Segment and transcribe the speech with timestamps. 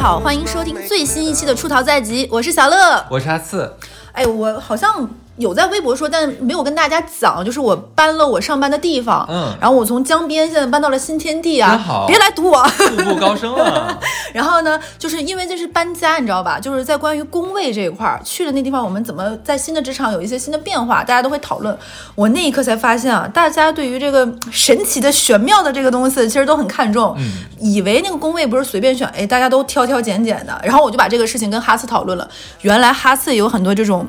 [0.00, 3.70] 好，欢迎收听最新一期的《出逃在即》，我是小乐，我是阿次。
[4.12, 5.06] 哎，我好像。
[5.40, 12.62] 有在微博说，但没有跟大家讲，就是我搬了我上班的地方，嗯，然后我从江边现在搬到了新天地啊，好，别来堵我，
[12.96, 13.98] 步步高升啊。
[14.32, 16.60] 然后呢，就是因为这是搬家，你知道吧？
[16.60, 21.76] 就是在关于工位这一块儿，去了那地方，我们怎么在新的职场有一些新的变化，大家都会讨论。
[22.14, 30.60] 我那一刻才发现啊，大家对于这个神奇的玄妙的这个东西，其实都很看重，嗯，以为那个工位不是随便选，哎，大家都挑挑拣拣的。
[30.62, 32.28] 然后我就把这个事情跟哈斯讨论了，
[32.60, 34.06] 原来哈斯也有很多这种。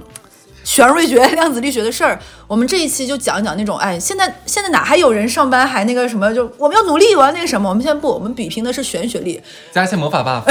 [0.64, 6.34] 玄瑞学、量子力学的事儿，我们这一期就讲一讲那种，哎，现在现在哪还有人上班还那个什么？
[6.34, 7.68] 就我们要努力，我要那个什么？
[7.70, 10.44] 我们现在不，我们比拼的是玄学力，加一些魔法 buff。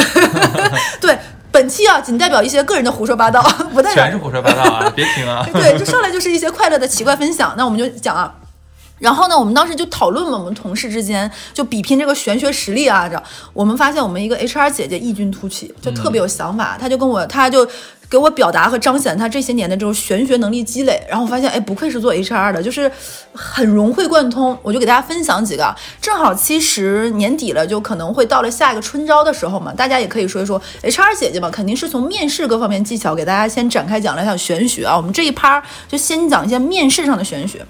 [1.00, 1.16] 对，
[1.52, 3.40] 本期啊，仅代表一些个人的胡说八道，
[3.72, 4.92] 不代表全是胡说八道啊！
[4.94, 5.46] 别听啊！
[5.52, 7.54] 对，就上来就是一些快乐的奇怪分享。
[7.56, 8.32] 那我们就讲啊，
[9.00, 13.08] 然后呢，我们当时就讨论嘛，我们同事之间就比拼这个玄学实力啊。
[13.08, 13.20] 这
[13.52, 17.68] 我们发现我们一个 HR 姐姐异军突起，就特别有想法，她就跟我，她就。
[18.10, 22.90] 给我表达和彰显她这些年的这种玄学能力积累，然后我发现，哎，不愧是做 HR 的，就是
[23.32, 24.58] 很融会贯通。
[24.62, 34.96] 我就给大家分享几个，正好其实年底了，就可能会到了下一个春招的时候嘛，大家也可以说一说 HR 姐姐嘛，肯定是从面试各方面技巧给大家先展开讲了一下玄学啊。
[34.96, 37.64] 我们这一趴就先讲一些面试上的玄学。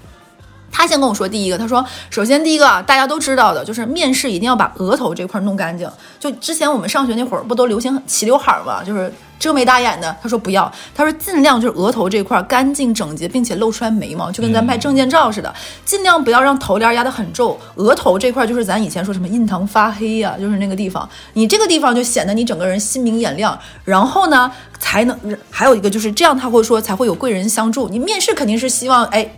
[0.71, 5.89] 他先跟我说第一个，他说，首先第一个啊大家都知道的就是面试一定要把额头这块弄干净。
[6.19, 10.15] 就之前我们上学那会儿不都流行齐刘海嘛，就是遮眉大眼的。
[10.21, 17.59] 他说不要，他说尽量就是额头这块干净整洁，并且露出来眉毛，就跟咱拍证件照似的，尽量不要让头帘压得很皱。
[17.75, 23.57] 额头这块就是咱以前说什么印堂发黑呀，就是那个地方，你这个地方就显得你整个人心明眼亮。
[23.83, 25.17] 然后呢，才能
[25.49, 27.89] 还有一个就是这样，他会说才会有贵人相助。
[27.89, 29.29] 你面试肯定是希望哎。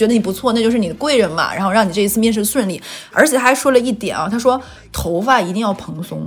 [0.00, 2.80] 觉得你不错，那就是你的贵人嘛，然后让你这一次面试顺利。
[3.12, 4.58] 而且他还说了一点啊，他说
[4.90, 6.26] 头发一定要蓬松。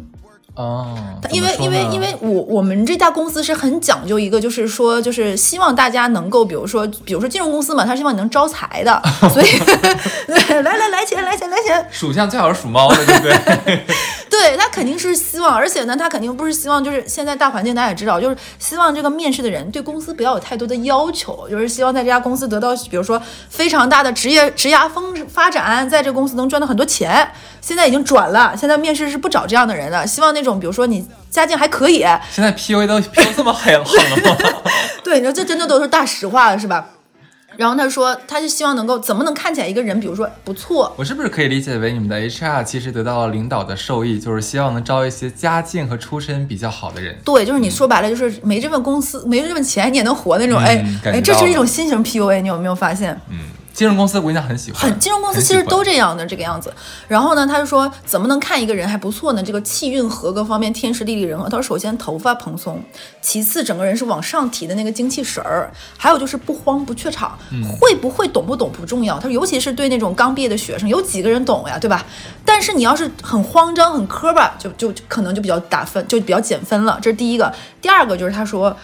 [0.56, 0.96] 哦，
[1.31, 9.02] 因为因为因为我我们这家公司是很讲究一个，就是说就是希望大家能够，比如说比如说金融公司嘛，他希望你能招财的，
[9.34, 9.47] 所以
[10.28, 13.86] 来来来钱来钱来钱，属相最好是属猫的，对不对？
[14.30, 23.19] 对他肯定是希望，而且呢，他肯定不是希望，就是现在大环境大家也知道，就是希望这个面试的人对公司不要有太多的要求，就是希望在这家公司得到，比如说
[23.50, 27.28] 非常大的职业职涯风发展，在这公司能赚到很多钱。
[27.62, 30.43] 现在已经转了，现在面试是不找这样的人了，希望那。
[30.44, 32.00] 这种，比如说你家境还可以，
[32.30, 34.38] 现在 P U A 都 P U 这么狠狠了吗？
[35.04, 36.90] 对，你说这真的都是大实话了，是吧？
[37.56, 40.92] 然后他说，他就希望能够怎么能看起来一个人，比如说不错。
[40.98, 47.16] 我是不是可以理解为你们的 H R 其实得到了领导的授意，就是希望能招一些家境和出身比较好的人？
[47.24, 50.58] 对，就是你说白了，就是没这份公司，没这份钱，你也能活那种。
[50.60, 53.20] 哎哎，这是一种新型 P U A，你有没有发现？
[53.30, 53.38] 嗯。
[53.74, 56.72] 金融公司我跟你讲很喜欢，很金融公司其实都这样的这个样子。
[57.08, 59.42] 然后呢，他就说怎么能看一个人还不错呢？
[59.42, 61.50] 这个气运和各方面天时地利人和。
[61.50, 62.80] 他说首先头发蓬松，
[63.20, 67.38] 其次整个人是往上提的那个精气神儿，还有就是不慌不怯场。
[67.80, 69.16] 会不会懂不懂不重要。
[69.16, 72.06] 他说尤其是对那种刚毕业的学生，有几个人懂呀，对吧？
[72.46, 77.00] 但是你要是很慌张很磕巴，就就可能就比较打分，就比较减分了。
[77.02, 77.52] 这是第一个。
[77.82, 78.78] 第二个就是他说，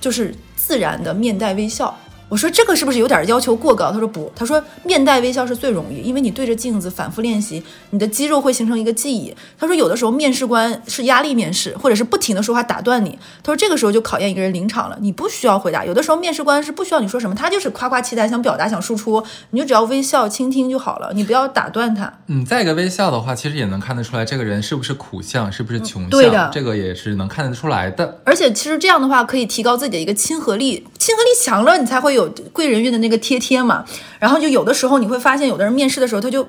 [0.00, 1.98] 就是自然的面带微笑。
[2.28, 3.90] 我说这个是不是有点要求过高？
[3.90, 9.34] 他说不，他说面带微笑是最容易，因为你对着镜子反复练习，你的肌肉会形成一个记忆。
[9.58, 13.18] 他说有的时候面试官是压力面试，或者是不停的说话打断你。
[13.42, 15.84] 他说这个时候就考验一个人临场了，你不需要回答。
[15.84, 22.12] 有的时候面试官是不需要你说什么，他就是夸夸其谈，想表达，想输出，你就只要微笑倾听就好了，你不要打断他。
[22.26, 28.20] 嗯，再一个微笑的话，其实也能看得出来这个人是不是苦相，是不是穷相，对的，这个也是能看得出来的。
[28.24, 32.98] 而且其实这样的话可以提高自己的一个亲和力，亲和力强了，你才会有有贵人运的。
[32.98, 33.84] 那个贴贴嘛，
[34.18, 36.44] 然后就有的时候你会发现，有的人面试的时候他就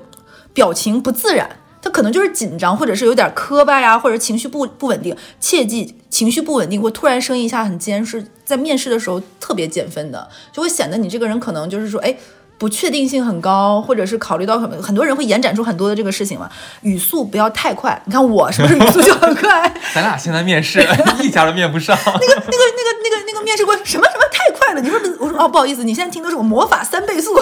[0.52, 1.48] 表情不自然，
[1.80, 5.16] 他可能就是紧张，或者是有点磕巴呀，或者情绪不不稳定。
[5.38, 12.16] 切记，情绪不稳定或突然声音一下很尖，是在面试的时候特别减分的，就会显得你这个人可能就是说，哎。
[12.60, 16.46] 不确定性很高，或者是考虑到很很多人会延展出很多的这个事情嘛，
[16.82, 17.98] 语速不要太快。
[18.04, 19.72] 你看我是不是语速就很快？
[19.94, 20.86] 咱俩现在面试
[21.24, 21.96] 一家都面不上。
[22.04, 24.80] 那个那个那个那个那个面试官什么什么太快了？
[24.82, 27.34] 你说我说哦不好意思，你现在听的是我魔法三倍速。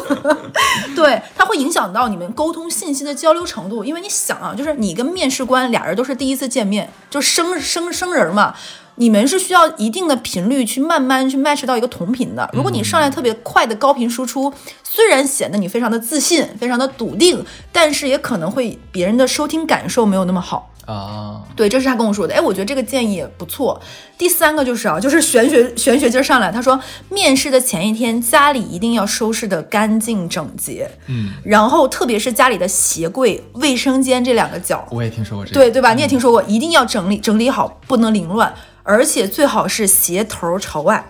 [0.95, 8.55] 对，它会影响到你们沟通信息的交流程度，因为你想啊，就是你跟面试官俩人都是第一次见面，就生生生人嘛。
[8.99, 12.49] 你们是需要一定的频率去慢慢去 match 到一个同频的。
[12.53, 14.53] 如果你上来特别快的高频输出，
[14.83, 20.73] 虽然显得你非常的自信、非常的笃定，但是也可能会别人的收听感受没有那么好。
[20.87, 22.33] 啊，对，这是他跟我说的。
[22.33, 23.79] 哎，我觉得这个建议也不错。
[24.17, 26.81] 第三个就是啊，就是玄学玄学劲儿上来，他说
[27.11, 35.93] 面试的前一天家里一定要收拾的干净整洁，嗯，然后特别是家里的鞋柜、卫生间这两个角，我也听说过这个，对对吧？
[35.93, 38.55] 你也听说过，一定要整理整理好，不能凌乱，
[38.89, 41.05] 而且最好是鞋头朝外，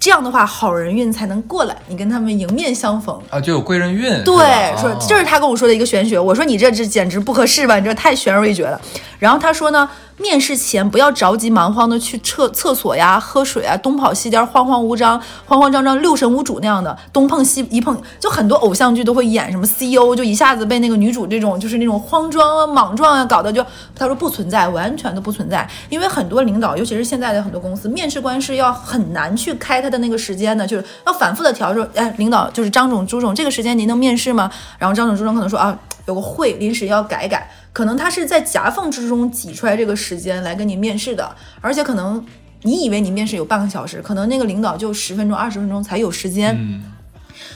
[0.00, 3.20] 这样的话好人运才能过来，你跟他们迎面相逢。
[3.28, 4.34] 啊，就有贵人运，对，
[4.80, 6.18] 说这是他跟我说的一个玄学。
[6.18, 7.78] 我说你这这简直不合适吧？
[7.78, 8.80] 你这太悬而未决了。
[9.18, 9.86] 然后他说呢，
[10.18, 25.68] 面试前不要着急忙慌的去厕厕所呀、喝水啊，东跑西颠，慌慌无章、慌慌张张、六神无主那样的，东碰西一碰，就很多偶像剧都会演什么 CEO 就一下子被那个女主这种就是那种慌张啊、莽撞啊搞得就他说不存在，完全都不存在。
[25.88, 34.50] 因为很多领导，尤其是现在的很多公司，面试官是要很难去开他的那个时间的，就是要反复的调说，哎，领导就是张总、朱总，这个时间您能面试吗？
[34.78, 42.24] 然后张总、朱总可能说啊，有个会临时要改改，可能他是在夹缝之中挤出来这个时间来跟你面试的，而且可能
[42.62, 46.56] 你以为你面试有半个小时，可能那个领导就十分钟、二十分钟才有时间。
[46.58, 46.82] 嗯，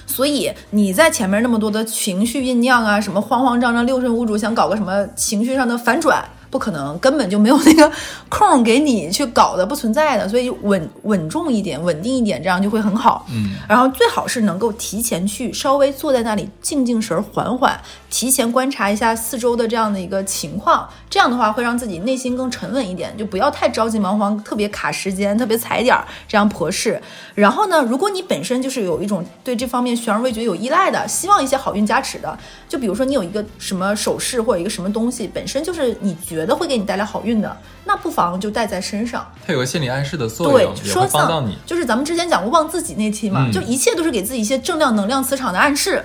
[0.07, 6.23] 所以你在前面那么多的情绪酝酿啊，什么慌慌张张、六神无主，想搞个什么情绪上的反转，
[6.53, 7.91] 不可能，根本就没有那个
[8.29, 10.29] 空给你去搞的，不存在的。
[10.29, 13.25] 所以稳稳重一点，稳定一点，这样就会很好。
[13.31, 20.87] 嗯，然后最好是能够提前去稍微坐在那里静静神儿，缓缓，提前观察一下四周的这样的一个情况。
[21.09, 27.01] 这样的话会让自己内心更沉稳一点，就不要太着急忙慌，特别卡时间，特别踩点儿，这样婆事。
[27.35, 32.39] 然后呢，如果你本身就是有一种对这方面悬而未决有依赖的，希望一些好运加持的，
[32.69, 39.27] 就比如说你有一个什么首饰或者一个什么东西，本身就是你觉得会给你带来好运的，那不妨就带在身上。
[39.47, 41.57] 它有个心理暗示的作用，，对说到你。
[41.67, 46.05] 就是咱们之前讲过旺自己那期嘛，嗯就一切都是给自己一些正量能量磁场的暗示。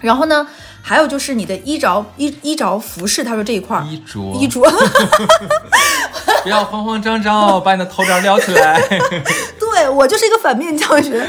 [0.00, 0.44] 然后呢，
[0.82, 4.60] 还有就是你的衣着衣衣着服饰，他说这一块儿衣着，衣着，
[6.42, 8.80] 不要慌慌张张哦，把你的头帘撩起来。
[9.60, 11.24] 对我就是一个反面教学，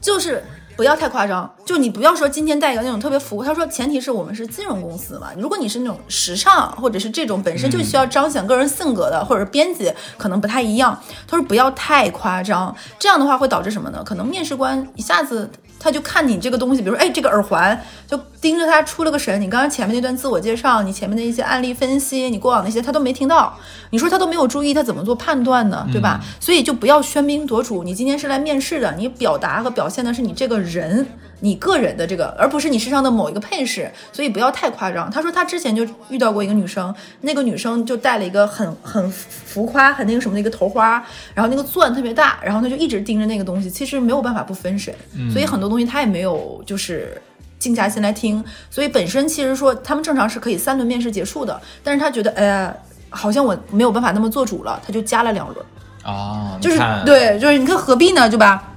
[0.00, 0.44] 就是
[0.82, 3.44] 不要太夸张，就你不要说今天带一个那种特别浮。
[3.44, 11.00] 他说前提是我们是金融公司嘛，如果你是那种时尚或者是这种本身就需要彰显个人性格的，或者是编辑可能不太一样。
[11.28, 14.02] 他说不要太夸张，这样的话会导致什么呢？
[14.04, 15.48] 可能面试官一下子。
[15.78, 19.40] 他就看你这个东西，比如说，哎，这个耳环，就盯着他出了个神。
[19.40, 23.56] 你刚刚前面那段自我介绍，你前面的一些案例分析，你过往那些他都没听到，
[23.90, 25.86] 你说他都没有注意，他怎么做判断呢？
[25.92, 26.20] 对吧？
[26.40, 27.84] 所以就不要喧宾夺主。
[27.84, 31.06] 你今天是来面试的，你表达和表现的是你这个人，
[31.38, 33.88] 你个人的这个，而不是你身上的某一个配饰。
[34.12, 35.08] 所以不要太夸张。
[35.08, 44.92] 他说他之前就遇到过一个女生，那个女生就戴了一个很很浮夸、很那个什么的一个头花，然后那个钻特别大，然后他就一直盯着那个东西，其实没有办法不分神。
[45.32, 47.22] 所以很多东西他也没有就是。
[47.62, 52.74] 静下心来听，所以本身其实说他们正常是可以三轮面试结束的，但是他觉得，哎呀，
[53.08, 55.64] 好像我没有办法那么做主了，他就加了两轮。
[56.02, 58.70] 啊，就是，对，就是你看何必呢，对吧？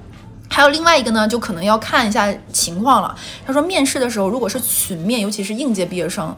[0.47, 3.15] 还有另外一个呢，就可能要看一下情况了。
[3.43, 6.33] 他说面试的时候，如果是群面，尤其是应届毕业生，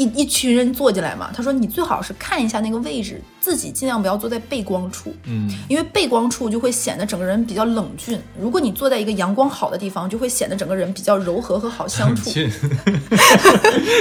[0.00, 8.18] 一一群人坐进来嘛，他说你最好是看一下那个位置，自己尽量不要坐在背光处，嗯，因为背光处就会显得整个人比较冷峻。
[8.40, 12.30] 如果你坐在一个阳光好的地方，就会显得整个人比较柔和和好相处。
[12.30, 12.50] 去，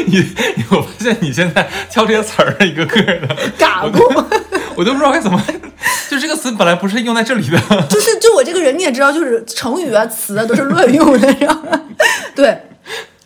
[0.07, 0.19] 你
[0.55, 4.25] 你我发现你现在挑这些词儿一个个的， 嘎过，
[4.77, 5.43] 我都不知道该怎么，
[6.09, 7.59] 就这个词本来不是用在这里的。
[7.89, 11.81] 就是就我这个人你也知道，就是成语啊词啊都是乱用的，知道吗？
[12.33, 12.57] 对。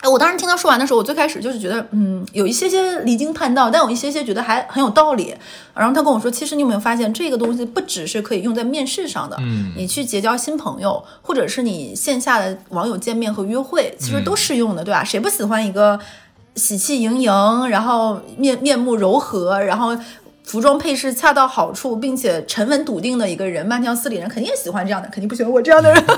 [0.03, 5.33] 哎，我当时听他说完的时候，我最开始就是觉得，嗯，有一些些离经叛道，但有一些些觉得还很有道理。
[5.74, 15.05] 然后他跟我说，其实你有没有发现，这个东西不只是可以用在面试上的，嗯你去结交新朋友，或者是你线下的网友见面和约会，其实都适用的，对吧？
[15.05, 15.98] 谁不喜欢一个
[16.55, 19.98] 喜气盈盈，然后面面目柔和，然后
[20.43, 26.03] 服装配饰恰到好处，并且沉稳笃定的一个人，慢条斯理的人，肯定也喜欢这样的，肯定不喜欢我这样的人。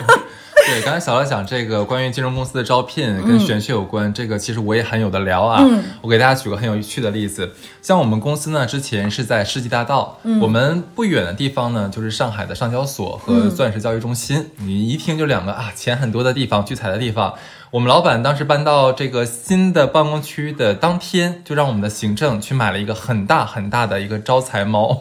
[0.67, 5.61] 对，刚才小乐讲这个关于金融公司的招聘跟玄学有关，这个其实我也很有的聊啊。
[5.61, 7.51] 嗯我给大家举个很有趣的例子，
[7.83, 14.49] 像我们公司呢，之前是在世纪大道，我们不远的地方呢，就是上海的上交所和钻石交易中心。
[14.57, 17.35] 你一听就两个啊，钱很多的地方，聚财的地方。
[17.75, 24.97] 我们老板当时搬到这个新的办公区的当天，就让我们的行政去买了一个很大很大的一个招财猫。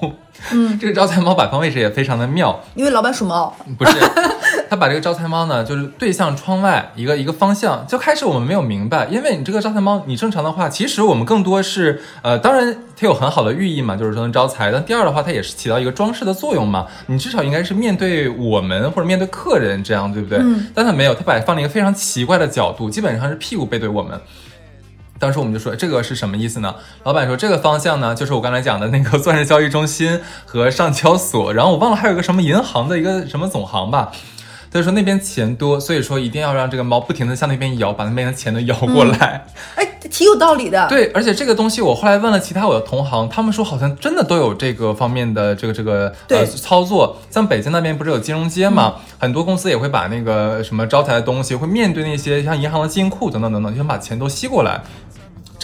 [0.53, 3.93] 嗯，这个招财猫摆放位置也非常的妙，因为老板属猫，不是，
[4.69, 7.87] 他把这个招财猫呢，就是对向窗外一个一个方向。
[7.87, 14.71] 就开始我们没有明白，因为你这个招财猫，你正常的话，其实我们更多是呃，当然它有很好的寓意嘛，就是说能招财。
[14.71, 16.87] 但第二的话，它也是起到一个装饰的作用嘛。
[17.07, 20.39] 你至少应该是面对我们或者面对客人这样，对不对？
[20.41, 24.21] 嗯但它没有，它摆放了一个非常奇怪的角度，基本上是屁股背对我们。
[25.25, 26.75] 当时我们就说这个是什么意思呢？
[27.03, 34.13] 老板说这个方向呢，就是我刚才讲的那个钻石交易中心和上交所，然后我忘了还有个什么银行的一个什么总行吧。
[34.75, 39.47] 他就说那边钱多，所以说一定要让这个猫不停的向那边摇，把那边的钱都摇过来。
[39.77, 40.89] 哎，挺有道理的。
[40.89, 47.17] 对，而且这个东西我后来问了其他我的同行，他们说好像真的都有这个方面的这个这个呃操作。
[47.31, 54.81] 像北京那边不是有金融街嘛，很多公司也会把那个什么招财的东西，会面对那些像银行的金库等等等等，就想把钱都吸过来。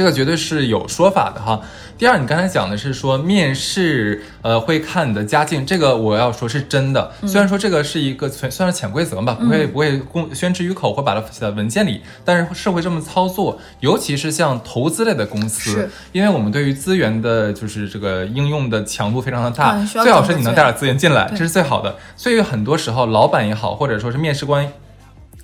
[0.01, 1.61] 这个绝对是有说法的哈。
[1.99, 7.13] 第二，你刚才讲的是说面试，呃，会看你的家境，这个我要说是真的。
[7.27, 13.61] 虽然说这个是一个算算是潜规则吧，不会不会公宣之于口会把它写在文件里，但是是会这么操作。
[13.81, 21.95] 尤其是像投资类的公司，因为我们对于资源的就是这个应用的强度非常的大，嗯最好是你能带点资源进来，这是最好的。
[22.17, 24.67] 所以很多时候，老板也好，或者说是面试官。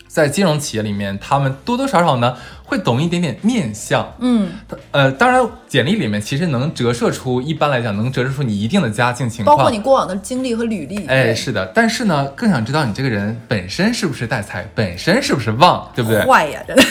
[0.09, 2.35] 在金融企业里面，他们多多少少呢
[2.67, 4.51] 会懂一点点面相，嗯，
[4.91, 11.07] 呃，当然，简历里面其实能折射出，一般来讲能折射出你一定的家境情况，包括你过往的经历和履历。
[11.07, 16.21] 哎，是的，但是呢，更想知道你这个人本身是不是带财，本身是不是旺，对不对？
[16.27, 16.83] 坏呀，真的。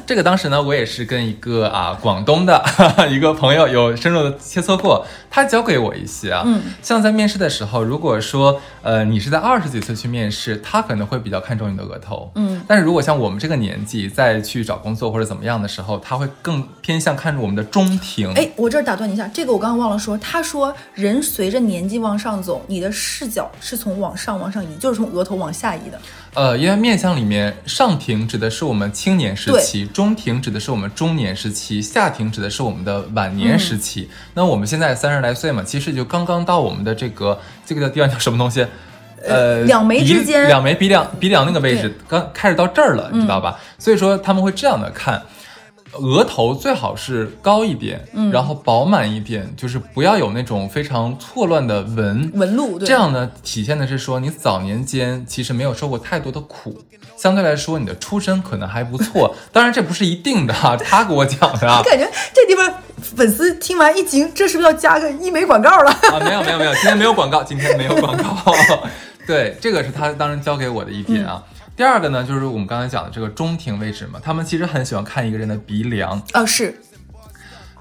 [0.04, 2.62] 这个当时呢，我也是跟一个啊广东的
[3.08, 20.16] 一个朋友有深入的切磋过，他教给我一些啊，嗯，像在面试的时候，如果说呃你是在二十几岁去面试，他可能会比较看重你的额头，嗯，但是如果像我们这个年纪再去找工作或者怎么样的时候，他会更偏向看着我们的中庭，哎，我这儿打断你一下，这个我刚刚忘了说。
[20.18, 26.00] 他说，人随着年纪往上走，你的视角是从往上往上移，就是从额头往下移的。
[26.34, 34.10] 呃，因为面相里面，上庭指的是我们青年时期，中庭指的是我们中年时期，下庭指的是我们的晚年时期。
[34.34, 38.66] 那我们现在三十来岁嘛，其实就刚刚到我们的这个这个地方叫什么东西？
[39.26, 43.58] 呃，两眉鼻之间两眉鼻梁鼻梁那个位置，刚开始到这儿了，你知道吧？
[43.78, 45.22] 所以说他们会这样的看。
[46.00, 56.82] 额头最好是高一点，嗯，然后饱满一点，就是不要有那种非常错乱的纹，纹路，对，这样呢，体现的是说你早年间其实没有受过太多的苦，
[57.16, 59.36] 相对来说你的出身可能还不错。
[59.52, 61.82] 当然这不是一定的哈，他给我讲的啊我。
[61.88, 65.92] 感觉这地方粉丝听完一惊，这是不是要加个医美广告了？
[66.12, 68.52] 啊，没有没有没有，今天没有广告，今天没有广告。
[69.26, 71.42] 对，这个是他当时教给我的一点啊。
[71.76, 76.22] 第二个呢，就是我们刚才讲的这个中庭位置嘛，他们其实很喜欢看一个人的鼻梁。
[76.32, 76.80] 啊，是，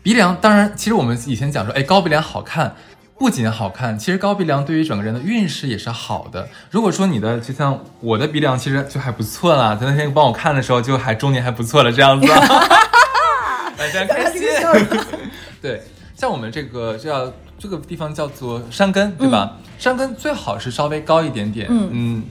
[0.02, 2.76] 鼻梁，当然，其实我们以前讲说，哎，高鼻梁好看，
[3.20, 6.50] 不仅好看，其实高鼻梁对于整个人的运势也是好的。
[6.72, 12.26] 如果说你的就像我的鼻梁，其实就还不错啦，他那天帮我看的时候，就还中年还不错了这样子。
[13.78, 14.42] 大家开心。
[15.62, 15.84] 对，
[16.16, 17.32] 像我们这个就要
[17.64, 19.56] 这个地方叫做山根，对吧？
[19.80, 22.22] 山根最好是稍微高一点点，嗯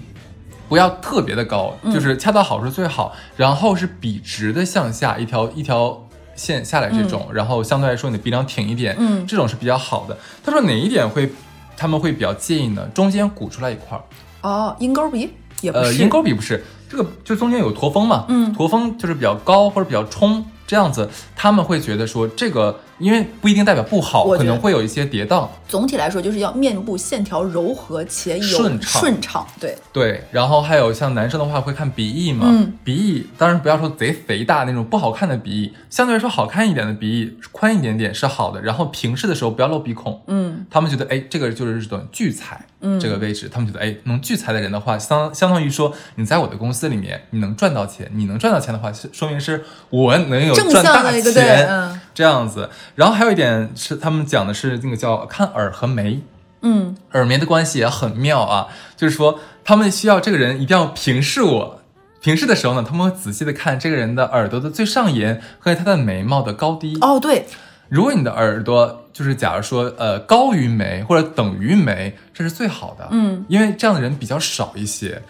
[0.69, 3.15] 不要特别的高，就是恰到好处最好。
[3.35, 10.19] 然后是笔直的向下一条一条线下来这种，然后相对来说你的鼻梁挺一点，嗯这种是比较好的。
[10.45, 11.33] 他说哪一点会
[11.79, 12.87] 他们会比较介意呢？
[12.93, 14.05] 中间鼓出来一块儿，
[14.43, 15.31] 哦，鹰钩鼻
[15.63, 25.49] 也不呃，鹰钩鼻不是这个，就中间有驼峰嘛，嗯驼峰就是比较高或者比较冲这样子，他们会觉得说这个，因为不一定代表不好，可能会有一些跌宕。
[25.67, 29.01] 总体来说就是要面部线条柔和且有顺畅。
[29.01, 32.73] 顺畅，对，对，然后还有像男生的话会看鼻翼嘛，嗯。
[32.85, 38.63] 鼻翼当然不要说贼肥大那种不好看的鼻翼，相对来说好看一点的鼻翼，宽一点点是好的。
[38.63, 40.65] 然后平视的时候不要露鼻孔，嗯。
[40.71, 43.01] 他们觉得哎这个就是这种聚财，嗯。
[43.01, 52.71] 这个位置，他们觉得哎能聚财的人的话，相相当于说你在我的公司里面你能赚到钱，你能赚到钱的话，是说明是我能有正赚大向的一个对钱，嗯这样子。
[52.95, 56.23] 然后还有一点是他们讲的是那个叫看耳和眉，
[56.61, 61.81] 嗯耳眉的关系也很妙啊，就是说他们需要这个人一定要平视我。
[62.21, 66.97] 平视的时候呢，他们会仔细的看这个人的耳朵的最上沿和他的眉毛的高低。
[67.01, 67.47] 哦对，
[67.89, 73.09] 如果你的耳朵就是假如说呃高于眉或者等于眉，这是最好的。
[73.11, 75.21] 嗯，因为这样的人比较少一些。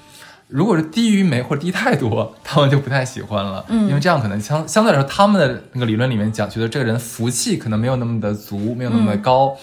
[0.52, 3.64] 如果是低于眉或者低太多，他们就不太喜欢了。
[3.68, 9.56] 嗯因为这样可能相相对来说，他们的那个理论里面讲，觉得这个人福气可能没有那么的足，没有那么的高。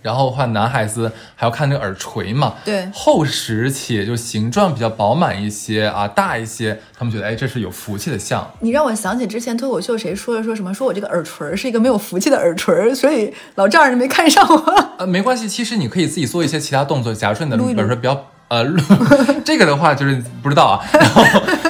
[0.00, 8.48] 然后的话，男孩子还要看那个耳垂嘛，对厚实且就形状比较饱满一些啊，大一些，他们觉得哎，这是有福气的象。
[8.60, 14.90] 你让我想起之前脱口秀谁说的说什么，说我这个耳垂儿是一个没有福气的耳垂儿，所以老丈人没看上我。
[14.98, 17.12] 呃，没关系，其实你可以自己做一些其他动作。
[17.12, 18.82] 假如说你的撸一撸耳垂比较呃，撸
[19.44, 20.80] 这个的话就是不知道啊。
[20.98, 21.22] 然后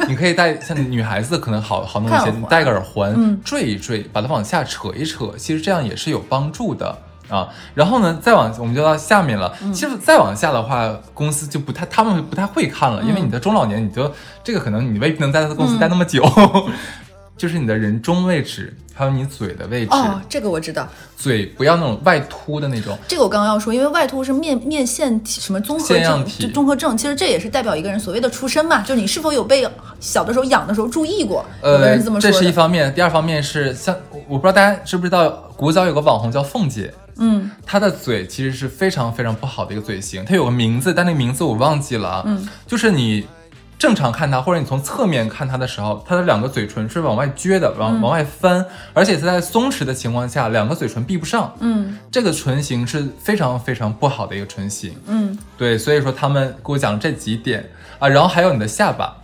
[0.08, 6.97] 你可以戴像女孩子可能好好弄一些，你戴个耳环，嗯坠一坠，把它往下扯一扯，其实这样也是有帮助的。
[7.28, 9.54] 啊，然后呢，再往我们就到下面了。
[9.61, 14.11] 嗯其实再往下的话，公司就不太，他们不太会看了，因为嗯你的中老年，你就
[14.42, 16.25] 这个可能你未必能在他的公司待那么久。
[17.37, 22.98] 就是你的人中位置，还有你嘴的位置，哦，这个我知道，嘴不要那种外凸的那种。
[23.06, 29.64] 这个我刚刚要说，因为外凸是面面线体什么综合症，就综合症，其实这也是代表一个人所谓的出身嘛，就是你是否有被
[30.00, 32.32] 小的时候养的时候注意过，呃这么，说这。
[32.32, 33.94] 是一方面，第二方面是像
[34.26, 42.22] 我不知道大家知不知道，古早有个网红叫凤姐，嗯，她的嘴其实是非常非常不好的一个嘴型，她有个名字，但那个名字我忘记了啊。
[42.26, 43.24] 嗯，就是你
[43.78, 47.78] 正常看它，或者你从侧面看它的时候，它的两个嘴唇是往外撅的，嗯。
[47.78, 51.54] 往、往外翻，而且是在松弛的情况下，两个嘴唇闭不上。
[51.61, 51.97] 嗯。
[52.11, 54.97] 这个唇形是非常非常不好的一个唇形。
[55.06, 57.70] 嗯，对，所以说他们给我讲这几点。
[58.00, 59.16] 啊，然后还有你的下巴，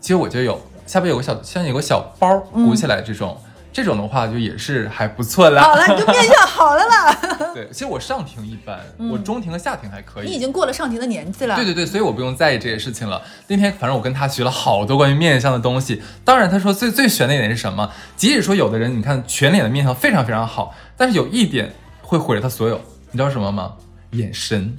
[0.00, 3.38] 其实我就有下巴有个小像有个小包鼓起来这种，
[3.72, 5.62] 这种的话就也是还不错啦。
[5.62, 7.14] 嗯好了，你就面相好了啦，
[7.54, 8.78] 对，其实我上庭一般，
[9.10, 10.26] 我中庭和下庭还可以。
[10.26, 11.56] 你已经过了上庭的年纪了。
[11.56, 13.22] 对对对，所以我不用在意这些事情了。
[13.46, 16.02] 那天反正我跟他学了好多关于面相的东西。
[16.24, 17.90] 当然，他说最最悬的一点是什么？
[18.16, 23.72] 即使说有的人你看全脸的面相非常非常好，但是有一点会毁了他所有，你知道什么吗？
[24.10, 24.76] 眼神。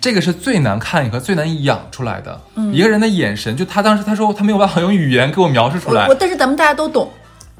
[0.00, 2.40] 这个是最难看和最难养出来的。
[2.56, 6.14] 嗯一个人的眼神，就他当时他说他没有办法用语言给我描述出来我我，。
[6.18, 7.10] 但是咱们大家都懂，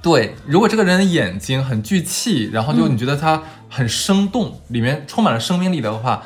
[0.02, 6.23] 对，如果这个人的眼睛很聚气，然后就你觉得他很生动，里面充满了生命力的话，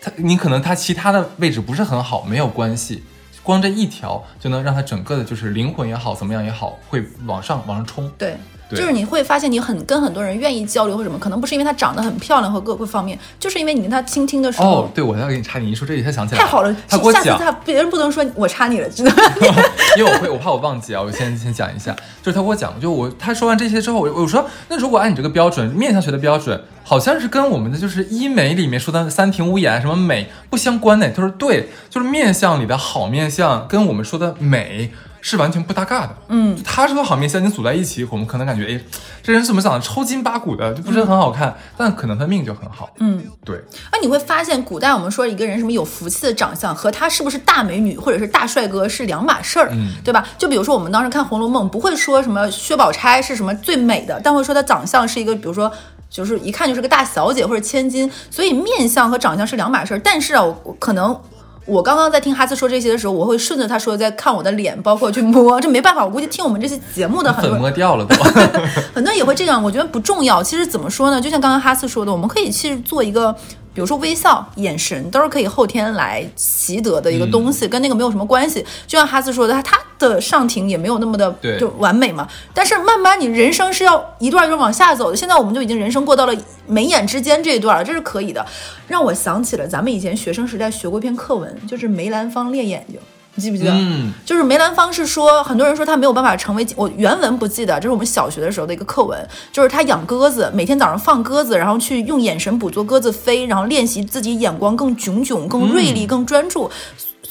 [0.00, 3.04] 他你可能他其他的位置不是很好，没有关系，
[3.42, 8.10] 光这一条就能让他整个的就是灵魂也好，怎么样也好，会往上往上冲。
[8.18, 8.36] 对。
[8.76, 16.74] 对就是你会发现，你很跟很多人愿意交流或什么，可能不是因为她长得很漂亮和各个方面，就是因为你跟她倾听的时候，哦，对，我要给你插你一说这里，才想起来，太好了。
[16.88, 19.22] 他给我讲，下次他别人不能说我插你了，知道吗？
[19.98, 31.10] 因为我会，我怕我忘记啊，我先先讲一下，就是他给我讲，就我他说完这些之后，我我说，那如果按你这个标准，面相学的标准，好像是跟我们的就是医美里面说的三庭五眼什么美不相关的。
[31.10, 36.14] 他说对，就是面相里的好面相跟我们说的美是完全不搭嘎的。
[36.28, 38.80] 嗯，他是个好面相，你组在一起，我们可能感觉，哎，
[39.22, 42.90] 这人怎么长得抽筋扒骨的，就不是很好看，但可能他命就很好。
[42.98, 43.58] 嗯，对，
[43.90, 50.26] 那，你会发现，古代我们说一个人什么有福气的长相，和他是不是大美女或者是大帅哥是两码事儿，嗯对吧？
[50.36, 55.72] 就比如说我们当时看《红楼梦》，不会说什么薛宝钗是什么最美的，但会说她长相是一个，比如说。
[56.12, 59.98] 就是一看就是个大小姐或者千金，所以面相和长相是两码事儿。
[60.00, 61.18] 但是啊，我我可能
[61.64, 68.14] 我刚刚在听哈斯说这些的时候，我会顺着他说在看我的脸，包括去摸， 这没办法，我估计听我们这些节目的很多摸掉了都。
[68.92, 70.42] 很多人也会这样，我觉得不重要。
[70.42, 71.20] 其实怎么说呢？
[71.20, 73.34] 就像刚刚哈斯说的，我们可以去做一个，
[73.74, 78.64] 比如说微笑、眼神，都是可以后天来习得的一个东西，跟那个没有什么关系。
[78.86, 82.28] 就像哈斯说的，他他的上庭也没有那么的就完美嘛。
[82.52, 85.16] 但是慢慢你人生是要一段一段往下走的。
[85.16, 86.34] 现在我们就已经人生过到了
[86.66, 88.44] 眉眼之间这一段了，这是可以的。
[88.88, 92.98] 让我想起了咱们以前学生时代学过一篇课文，就是梅兰芳练眼睛。
[93.34, 93.70] 你记不记得？
[93.72, 106.70] 嗯，就是梅兰芳是说，很多人说他没有办法成为我原文不记得，这是我们小学的时候的一个课文，就是他养鸽子，每天早上放鸽子，然后去用眼神捕捉鸽子飞，然后练习自己眼光更炯炯、更锐利、更专注。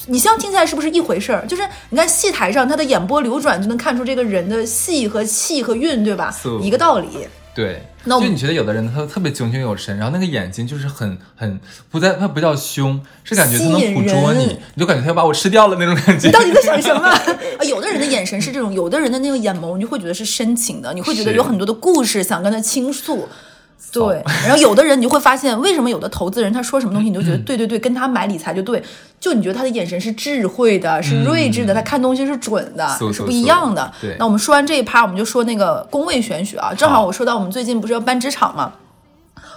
[0.07, 1.45] 你这样听起来是不是一回事儿？
[1.45, 6.49] 就是你看戏台上他的眼波流转，就能看出这个人的戏和气和韵，对吧是？
[6.61, 7.07] 一个道理。
[7.53, 11.59] 对，那我就你觉得有的人他特别炯炯有神，然后那个眼睛就是很很
[11.89, 16.27] 不在，他不叫凶，是感觉他能捕捉你，你就感觉他要把我吃掉了那种感觉。
[16.27, 17.01] 你到底在想 什么？
[17.07, 23.27] 啊，有的人的眼神是这种，有的人的那个眼眸，你就会觉得是深情的，你会觉得有很多的故事想跟他倾诉。
[23.91, 28.81] 对， 然后有的人你就会发现，为什么有的投资人他说什么东西，你就觉得对对对，跟他买理财就对，
[29.19, 33.91] 就你觉得他的眼神是智慧的，是睿智的，他看东西是准的，是不一样的。
[33.99, 38.73] 对那我们说完这一趴，我们就说那个工位玄学啊，正好我说到我们最近不是要搬职场嘛。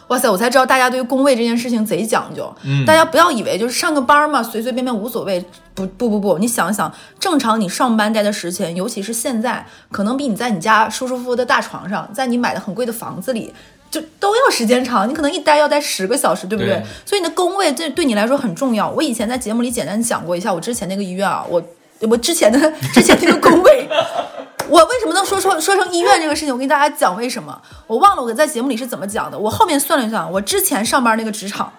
[0.08, 0.28] 哇塞！
[0.28, 2.54] 我才知道大家对于工位这件事情贼讲究。
[2.62, 5.42] 嗯大家不要以为就是上个班嘛，随随便便无所谓。
[5.74, 13.54] 不不不不，你想想，正常你上班待的时间，尤其是现在，可能比你在你家舒舒服服的大床上，在你买的很贵的房子里，
[14.00, 15.09] 就都要时间长。
[15.09, 16.74] 你可能一待要待十个小时，对不对？
[16.74, 18.90] 对所以你的工位这对你来说很重要。
[18.90, 21.62] 我以前在节目里简单讲过一下我之前那个医院啊，我
[22.00, 22.59] 我之前的
[22.92, 23.88] 之前那个工位。
[24.66, 26.52] 我为什么能说说说成医院这个事情？
[26.54, 29.38] 我跟大家讲为什么，我忘了我在节目里是怎么讲的。
[29.38, 31.70] 我后面算了一算，我之前上班那个职场，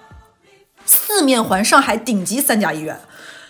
[0.86, 2.96] 四面环上海顶级三甲医院，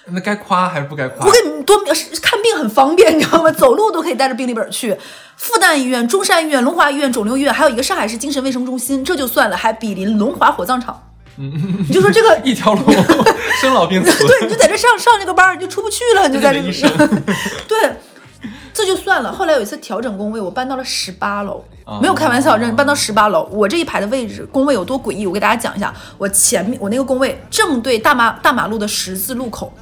[0.06, 1.32] 那该夸还是不该夸我？
[1.32, 1.78] 给你多
[2.21, 3.51] 看病很方便，你知道吗？
[3.51, 4.97] 走路都可以带着病历本去。
[5.38, 11.02] 复旦医院、中山医院、龙华医院、肿瘤医院，还有一个上海市精神卫生中心，这就算了，还比邻龙华火葬场。
[11.38, 12.93] 你就说这个 一条龙，
[13.60, 14.26] 生老病死。
[14.26, 16.89] 对，你就在这上上这个班，你就出不去了，你就在这这个医生
[17.67, 17.91] 对，
[18.74, 19.32] 这就算了。
[19.34, 23.43] 后来有一次调整工位，我搬到了十八楼，哦没有开玩笑，真的搬到十八楼。
[23.52, 25.93] 我这一排的位置工位有多诡异，我给大家讲一下。
[26.17, 29.74] 我前面我那个工位正对大马大马路的十字路口。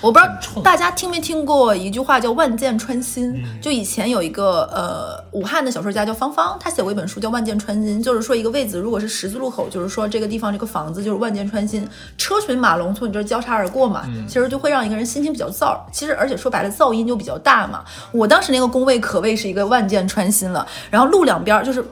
[0.00, 15.76] 我不知道大家听没听过一句话叫“万箭穿心”，嗯就以前有一个呃武汉的小说家叫芳芳，他写过一本书叫《万箭穿心》，就是说一个位子如果是十字路口，就是说这个地方这个房子就是万箭穿心，车水马龙从你这儿交叉而过嘛，嗯其实就会让一个人心情比较燥。
[15.92, 17.84] 其实而且说白了噪音就比较大嘛。
[18.12, 21.84] 我当时那个工位可谓是一个万箭穿心了，然后路两边儿就是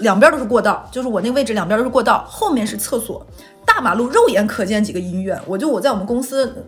[0.00, 3.24] 两边都是过道，就是我那个位置两边都是过道，后面是厕所，
[3.64, 5.40] 大马路肉眼可见几个医院。
[5.46, 6.66] 我就我在我们公司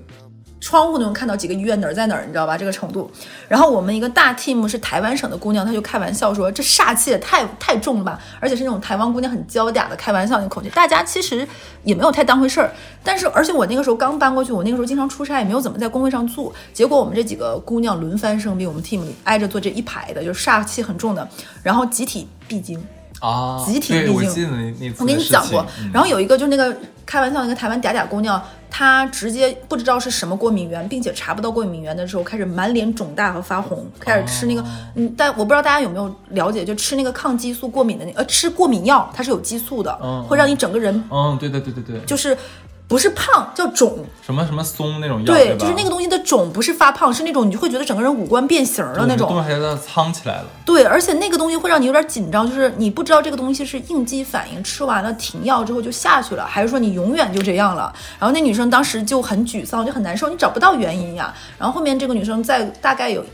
[0.65, 2.57] 窗户都能看到几个医院哪儿在哪儿，你知道吧？
[2.57, 3.11] 这个程度。
[3.49, 10.71] 然后我们一个大 team 是台湾省的姑娘，她就开玩笑说：“这煞气也太太重了吧！”而且是那种台湾姑娘很娇嗲的开玩笑那口气。
[10.71, 11.47] 大家其实
[11.83, 12.73] 也没有太当回事儿。
[13.03, 16.51] 但是，而且我那个时候刚搬过去，我那个时候经常出差，也没有怎么在工位上住。
[16.73, 21.29] 结果我们这几个姑娘轮番生病，我们 team 里挨着坐这一排的，就是煞气很重的，
[21.63, 22.83] 然后集体闭经。
[23.21, 25.91] 啊，集体对，毕竟我记得那那次我跟你讲过，嗯。
[25.93, 34.65] 然后有一个就是那个开玩笑那个台湾嗲嗲姑娘，她直接不知道是什么过敏源，并且查不到过敏源的时候，开始满脸肿大和发红，开始吃那个，哦。
[34.97, 42.37] 嗯，但我不知道大家有没有了解，就吃那个抗激素过敏的那呃吃过敏药，它是有激素的，嗯会让你整个人嗯，对对对对对，就是
[42.87, 50.45] 不是胖叫肿，什么什么松那种药，对，吧就是那个东西的肿不是发胖，是那种你就会觉得整个人五官变形了那种，动物还在苍起来了。
[50.67, 57.93] 对，而且那个东西会让你有点紧张，就是你不知道这个东西是应激反应，吃完了停药之后就下去了，还是说你永远就这样了？
[58.19, 61.35] 然后那女生当时就很沮丧，就很难受，你找不到原因呀。
[61.59, 63.25] 然后后面这个女生在大概有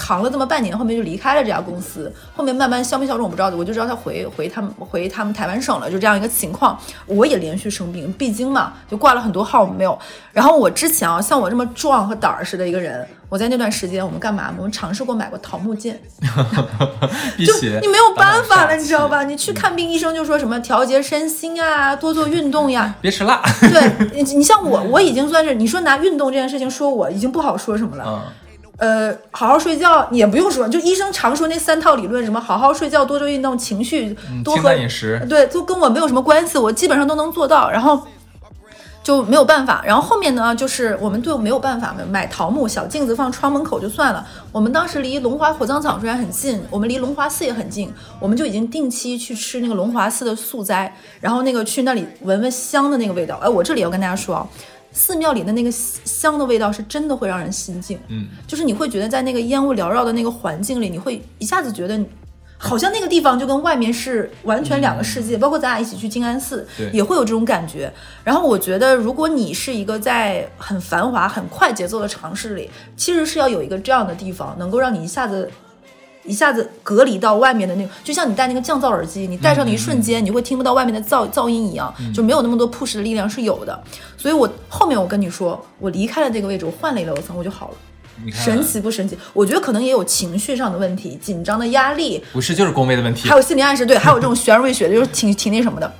[0.00, 2.10] 扛了这么半年，后面就离开了这家公司。
[2.34, 6.78] 后面慢慢消没消肿我不知道，我就知道他回回他们回他们台湾省了，就这样一个情况。
[7.04, 9.98] 我也连续生病，闭经嘛，就挂了很多号没有。
[10.32, 14.54] 然后我之前啊，像我这么壮和胆儿似的一个人，我在那段时间我们干嘛？
[14.56, 16.00] 我们尝试过买过桃木剑。
[17.44, 18.76] 就你没有办法了？
[18.76, 19.22] 你知道吧？
[19.24, 22.94] 你去看病，医生就说什么调节身心啊，多做运动呀。
[23.00, 23.42] 别吃辣。
[23.60, 28.04] 对你，你像我，我已经算是你说拿运动这件事情说我已经不好说什么了。
[28.06, 28.22] 嗯，
[28.80, 35.20] 呃，好好睡觉也不用说，就医生常说那三套理论，什么好好睡觉、多做运动、情绪多清喝淡饮食。
[35.28, 37.70] 对，就跟我没有什么关系，我基本上都能做到。
[37.70, 38.00] 然后
[39.02, 39.82] 就没有办法。
[39.84, 41.94] 然后后面呢，就是我们就没有办法。
[42.08, 44.26] 买桃木小镜子放窗门口就算了。
[44.50, 53.38] 我们当时离龙华火葬场虽然很近，我们离龙华寺也很近，我们就已经定期去吃那个龙华寺的素斋，然后那个去那里闻闻香的那个味道。
[53.42, 54.48] 哎，我这里要跟大家说啊。
[54.92, 61.98] 寺庙里的那个香的味道是真的会让人心静，嗯，就是你会觉得在那个烟雾缭绕的那个环境里，你会一下子觉得
[62.58, 65.38] 好像那个地方就跟外面是完全两个世界。
[65.38, 67.92] 包括咱俩一起去静安寺，也会有这种感觉。
[68.24, 75.50] 然后我觉得，如果你是一个在很繁华、很快节奏的城市里，其实是要有一个这样的地方，能够让你一下子。
[76.24, 83.82] 一下子隔离到外面的那种，就像你戴那个降噪耳机，你戴上的一瞬间，你就会听不到外面的噪噪音一样，就没有那么多 push 的力量是有的。
[84.16, 87.74] 所以我后面我跟你说，我离开了这个位置，我换了一楼层，我就好了。
[88.30, 89.16] 神奇不神奇？
[89.32, 93.34] 我觉得可能也有情绪上的问题，紧张的压力，不是就是宫位的问题还。
[93.34, 95.90] 有心理暗示，对，还有这种悬而未决的，就是挺挺那什么的。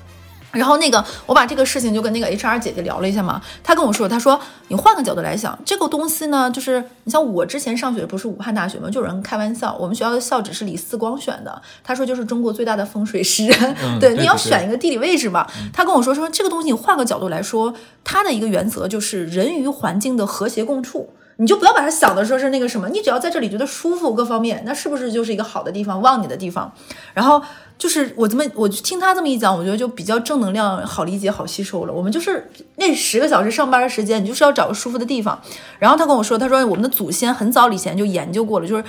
[0.52, 15.46] 然后那个，我把这个事情就跟那个 HR 姐姐聊了一下嘛，她跟我说，她说你换个角度来想，这个东西呢，就是你像我之前上学不是武汉大学嘛，就有人开玩笑，我们学校的校址是李四光选的，他说就是中国最大的风水师， 对，嗯对你要选一个地理位置嘛。
[15.72, 21.10] 他跟我说说这个东西，你换个角度来说，它的一个原则就是人与环境的和谐共处。
[21.36, 26.70] 你就不要把它想的说是那个什么，你只要在这里觉得舒服，各方面，那是不是就是一个好的地方，旺你的地方？
[27.14, 27.42] 然后
[27.80, 31.92] 就是我这么，我就听他这么一讲，我觉得就比较正能量，好理解，好吸收了。
[31.92, 35.40] 我们就是那十个小时上班的时间，你就是要找个舒服的地方。
[35.78, 38.84] 然后他跟我说，他说我们的祖先很早以前就研究过了，就是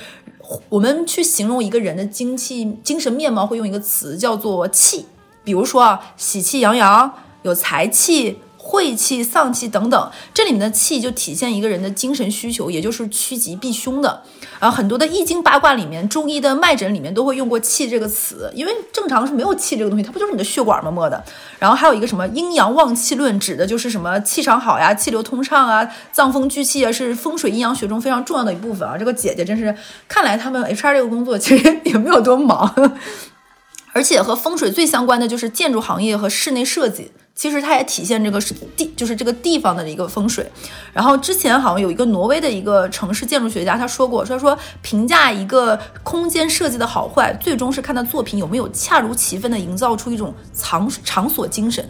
[0.68, 5.06] 我们去形容一个人的精气、精神面貌，会用一个词叫做气。
[5.46, 8.40] 比如说啊，喜气洋洋，有财气。
[8.72, 14.24] 晦气、丧气等等，这里面的气就体现一个人的精神需求，也就是趋吉避凶的。
[14.62, 20.90] 然后很多的易经八卦里面、中医的脉诊里面都会用过气这个词，因为正常是没有气这个东西，它不就是你的血管吗？
[20.90, 21.22] 摸的。
[21.60, 28.96] 然后还有一个什么阴阳旺气论，指的就是什么气场好呀、气流通畅啊、脏风聚气啊，是风水阴阳学中非常重要的一部分啊。
[28.98, 29.76] 这个姐姐真是，
[30.08, 32.74] 看来他们 HR 这个工作其实也没有多忙。
[33.94, 40.50] 而且和风水最相关的就是建筑行业和室内设计，其实它也体现这个是地，就是这个地方的一个风水。
[40.94, 51.84] 然后之前好像有一个挪威的一个城市建筑学家，他说过，他说评价一个空间设计的好坏，最终是看他作品有没有恰如其分的营造出一种场场所精神。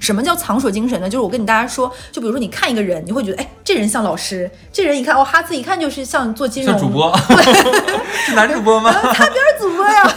[0.00, 1.08] 什么叫场所精神呢？
[1.08, 7.12] 就是我跟你大家说，就比如说你看一个人，你会觉得，哎，这人像老师，这人一看，哦，哈兹一看就是像做金融像主播
[8.24, 8.92] 是男主播吗？
[8.92, 10.16] 擦边儿主播呀。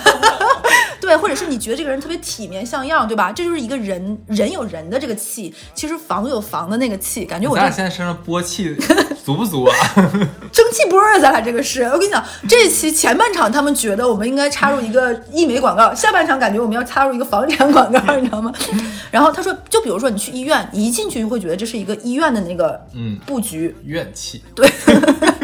[1.12, 3.34] 对，或者是你觉得这个人特别体面像样，对吧？
[3.34, 8.74] 这就是一个人，人有人的这个气，其实房有房的那个气，感觉我这咱俩现在身上波气
[9.26, 9.76] 足不足啊？
[10.54, 18.54] 蒸汽波啊，咱俩这个是我跟你讲，这期前半场他们觉得我们应该插入一个医美广告，下半场感觉我们要插入一个房产广告，你知道吗？
[19.12, 24.42] 然后他说，就比如说你去医院，你一进去就会觉得这是一个医院的那个嗯布局，怨气。
[24.56, 24.66] 对，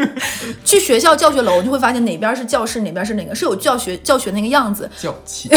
[0.64, 5.48] 去学校教学楼，你就会发现哪边是教室，哪边是哪个，是有教学教学那个样子脚气。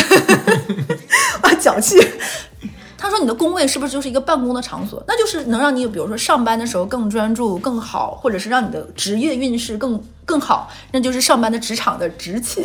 [1.42, 1.98] 啊，脚气。
[2.98, 5.04] 他说：“你的工位是不是就是一个办公的场所？
[5.08, 12.64] 那就是能让你，比如说上班的时候更专注、更好，或者是让你的职业运势更更好，那就是上班的职场的职气。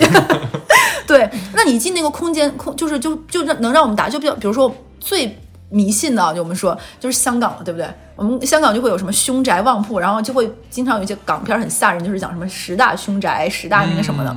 [1.09, 7.89] 对，那你进那个空间，空就是就就让能让我们答，就比较，比如说最迷信的啊，就我们说就是香港了，对不对？
[8.15, 14.37] 我们香港就会有什么凶宅旺铺，然后就会经常有一些港片很吓人，就是讲什么十大凶宅、十大那个什么的。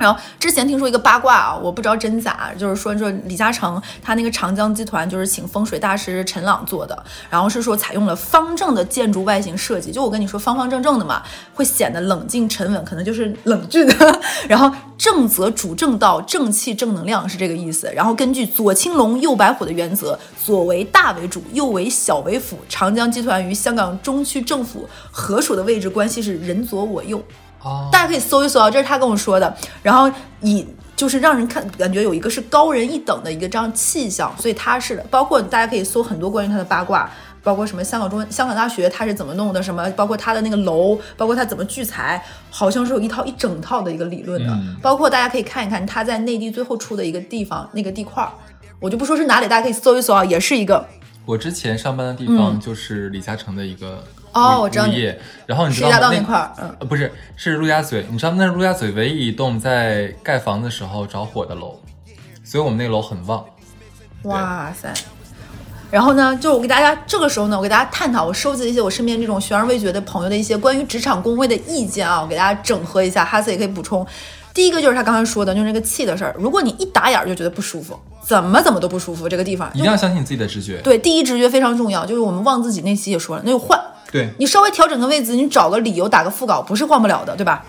[0.00, 14.20] 然后之前听说一个八卦啊，我不知道真假，就是说说李嘉诚他那个长江集团就是请风水大师陈朗做的，然后是说采用了方正的建筑外形设计，就我跟你说方方正正的嘛，会显得冷静沉稳，可能就是冷峻的。
[14.48, 17.92] 然后正则主正道，正气正能量是这个意思。
[17.94, 22.58] 然后根据左青龙右白虎的原则，左为大为主，右为小为辅。
[22.70, 27.22] 长江集团与香港中区政府合署的位置关系是人左我右。
[27.62, 29.56] 哦，大家可以搜一搜啊，这是他跟我说的。
[29.82, 35.04] 然后以就是让人看感觉有一个是高人一等的一个这样气象，所以他是的。
[35.10, 37.10] 包括大家可以搜很多关于他的八卦，
[37.42, 44.52] 包括什么香港中香港大学他是怎么弄的，什么包括他的那个楼，包括他怎么聚财，好像是有一套一整套的一个理论的。
[44.52, 48.30] 嗯包括大家可以看一看他在内地最后出的一个地方那个地块儿，
[48.78, 50.86] 我就不说是哪里，大家可以搜一搜啊，也是一个
[51.26, 55.12] 我之前上班的地方就是李嘉诚的一个嗯哦我知道你，
[55.46, 56.76] 然后你知道那块儿，嗯。
[56.80, 58.06] 呃，不是，是陆家嘴。
[58.10, 61.80] 你知道那是陆家嘴唯一一栋在盖房的时候着火的楼，
[62.44, 63.44] 所以我们那个楼很旺。
[64.22, 64.92] 哇塞！
[65.90, 74.06] 然后呢，就我给大家这个时候呢，我给大家探讨，我收集了一些我身边这种悬而未决的朋友的一些关于职场工位的意见啊，我给大家整合一下，哈斯也可以补充。
[74.54, 76.34] 第一个就是他刚才说的，就是那个气的事儿。
[76.38, 80.78] 如果你一打眼儿就觉得不舒服，怎么怎么都不舒服，这个地方一定要相信你自己的直觉。
[80.82, 82.04] 对第一直觉非常重要。
[82.04, 87.64] 就是我们忘自己那期也说了，那就换，对，你稍微调整个位置，你找个理由打个副稿，不是换不了的，对吧？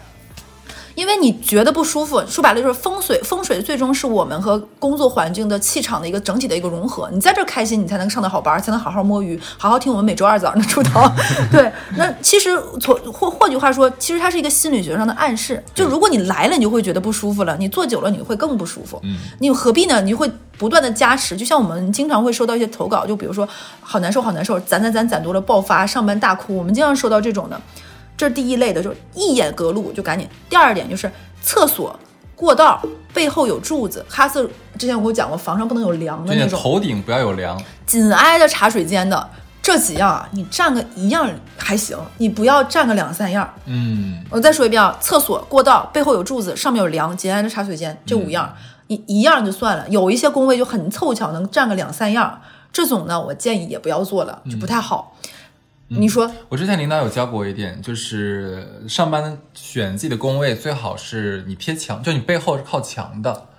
[0.95, 3.19] 因为你觉得不舒服，说白了就是风水。
[3.23, 7.09] 风水最终是我们和工作环境的气场的一个整体的一个融合。
[7.11, 11.11] 你在这儿开心，你才能上得好班，才能好好摸鱼，好好听我们每周二早上的出逃。
[11.51, 12.49] 对，那其实
[12.79, 15.63] 从或换句话说，其实它是一个心理学上的暗示。
[15.73, 18.99] 就如果你来了，你就会觉得不舒服了；你坐久了，你会更不舒服。
[19.03, 20.01] 嗯，你何必呢？
[20.01, 23.47] 你会不断的加持，就像我们经常会收到一些投稿，就比如说
[23.81, 27.59] 好难受，好难受，攒攒攒攒多了爆发，上班大哭，我们经常收到这种的。
[28.17, 30.27] 这是第一类的，就是一眼隔路就赶紧。
[30.49, 31.99] 第二点就是厕所
[32.35, 32.81] 过道
[33.13, 37.61] 背后有柱子，哈斯之前我跟我讲过，房上不能有梁的那种，头顶不要有梁。
[37.85, 39.29] 紧挨着茶水间的
[39.61, 43.53] 这几样啊，你占个一样还行，你不要占个两三样。
[43.65, 48.51] 嗯，我再说一遍啊，厕所过道背后有柱子，上面有梁，紧挨着茶水间，这五样，
[48.87, 49.87] 一一样就算了。
[49.89, 52.41] 有一些工位就很凑巧，能占个两三样，
[52.73, 55.15] 这种呢，我建议也不要做了，就不太好。
[55.93, 63.49] 你说，我之前领导有教过我一点，就是上班选自己的工位最好是你贴墙，就你背后是靠墙的。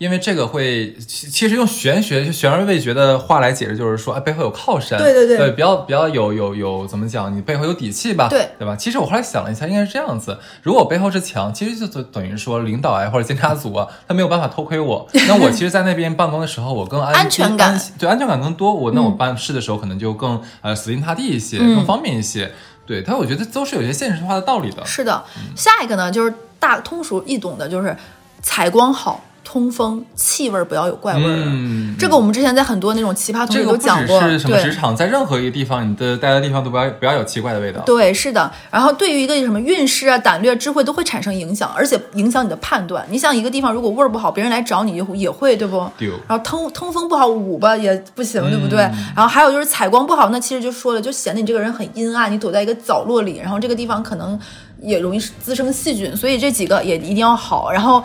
[0.00, 5.36] 因为这个会，其其实用玄学、就悬而未决的话来解释，就是说，哎，背后有靠山，对对对。
[5.36, 8.48] 对，比较比较有有有怎么讲，你背后有底气吧，对。
[8.58, 8.74] 对吧？
[8.74, 17.78] 其实我后来想了一下，应该是这样子，如果背后是墙，其实就等等于说领导啊或者监察组啊，他没有办法偷窥我， 那我其实，在那边办公的时候，我更安安全感。
[17.98, 21.76] 对安全感更多，我那我嗯办事的时候可能就更呃死心塌地一些，嗯。
[21.76, 22.50] 更方便一些。
[22.86, 24.82] 对，但我觉得都是有些现实化的道理的。
[24.86, 25.22] 是的，
[25.54, 27.94] 下一个呢，就是大通俗易懂的，就是
[28.42, 31.42] 采光好、通风、气味儿不要有怪味儿。
[31.44, 34.72] 嗯，这个我们之前在很多那种奇葩同学这个不都讲过，什么职。
[34.72, 37.80] 场，在任何一个地方，你的待的地方都不要不要有奇怪的味道。
[37.80, 38.48] 对，是的。
[38.70, 43.04] 然后对于一个什么运势啊、胆略、智慧都会产生影响，而且影响你的判断。
[43.10, 45.84] 你想一个地方如果味儿不好，别人来找你也会也会，对不？
[45.98, 48.82] 对然后通通风不好，捂吧也不行，对不对？
[48.82, 54.38] 嗯然后还有就是采光不好，那其实就说了，就显得你这个人很阴暗，你躲在一个角落里，然后这个地方可能
[54.80, 57.72] 也容易滋生细菌，所以这几个也一定要好。
[57.72, 58.02] 然后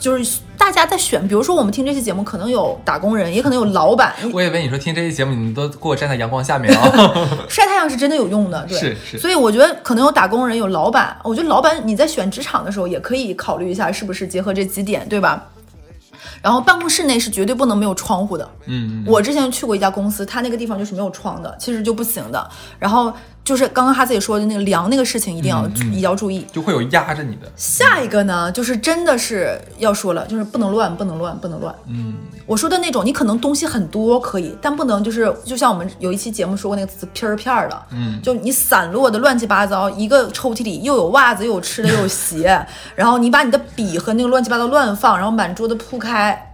[0.00, 6.90] 就是大家在选，比如说我们听这期节目，可能有打工人，也可能有老板，我以为你说听这期节目，你们都给我站在阳光下面啊。
[7.48, 15.46] 晒太阳是真的有用的，对，是是所以我觉得可能有打工人，有老板，我觉得老板你在选职场的时候也可以考虑一下，是不是结合这几点，对吧？
[16.42, 18.50] 然后办公室内是绝对不能没有窗户的。
[18.64, 22.50] 嗯，我之前去过一家公司，它那个地方就是没有窗的，其实就不行的。
[22.80, 23.12] 然后
[23.46, 26.44] 就是刚刚哈自己说的那个量那个事情，一定要、嗯嗯也要注意。
[26.52, 27.42] 就会有压着你的。
[27.54, 31.72] 下一个呢，就是真的是要说了，就是不能乱，不能乱，不能乱。
[31.86, 42.60] 嗯，我说的那种，你可能东西很多可以，但不能就是就像我们有一期节目说过那个词片儿片儿的，嗯就你散落的乱七八糟，一个抽屉里又有袜子，又有吃的，又有鞋，
[42.96, 46.45] 然后你把你的笔和那个乱七八糟乱放，然后满桌子铺开，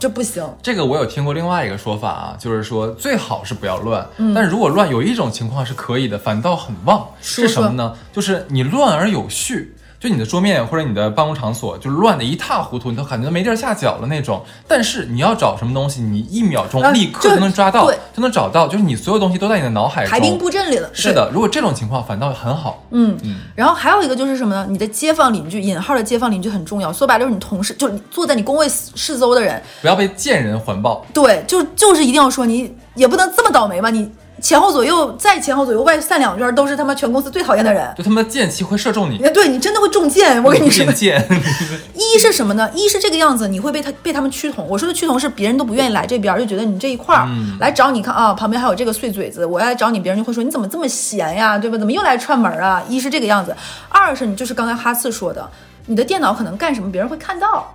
[0.00, 0.42] 这不行。
[0.62, 7.94] 这个我有听过另外一个说法啊，就是说最好是不要乱，嗯但是如果乱，有一种情况是可以的，反倒很旺，是什么呢？
[8.10, 9.76] 就是你乱而有序。
[10.00, 14.42] 就你的桌面或者你的办公场所，就乱的一塌糊涂，你都感觉都没地儿下脚了那种。
[14.66, 20.10] 但是你要找什么东西，你一秒钟啊立刻就就能抓到，对就能找到，就是你所有东西都在你的脑海中。
[20.10, 22.82] 排兵布阵里了，是的，如果这种情况反倒很好。
[22.92, 24.66] 嗯嗯，然后还有一个就是什么呢？
[24.70, 26.90] 你的街坊邻居（引号的街坊邻居）很重要。
[26.90, 29.62] 说白了就是你同事，就是你坐在你工位四周的人。
[29.82, 31.04] 不要被贱人环抱。
[31.12, 33.90] 对，就就是一定要说你也不能这么倒霉吧？
[33.90, 34.10] 你
[34.40, 37.92] 前后左右再前后左右外散两圈都是他妈全公司最讨厌的人。
[37.96, 40.84] 就他们的剑气会射中你，哎对你真的会中箭，我跟你说。
[40.84, 41.28] 变剑。
[41.94, 42.68] 一是什么呢？
[42.74, 44.66] 一是这个样子，你会被他被他们趋同。
[44.66, 51.76] 我说的趋同是别人都不愿意来这边，就觉得你这一块儿、嗯来找你看啊，旁边还有这个碎嘴子，我要来找你，别人就会说你怎么这么闲呀，对吧？
[51.76, 52.82] 怎么又来串门啊？
[52.88, 53.54] 一是这个样子，
[53.88, 55.48] 二是你就是刚才哈次说的，
[55.86, 57.74] 你的电脑可能干什么，别人会看到。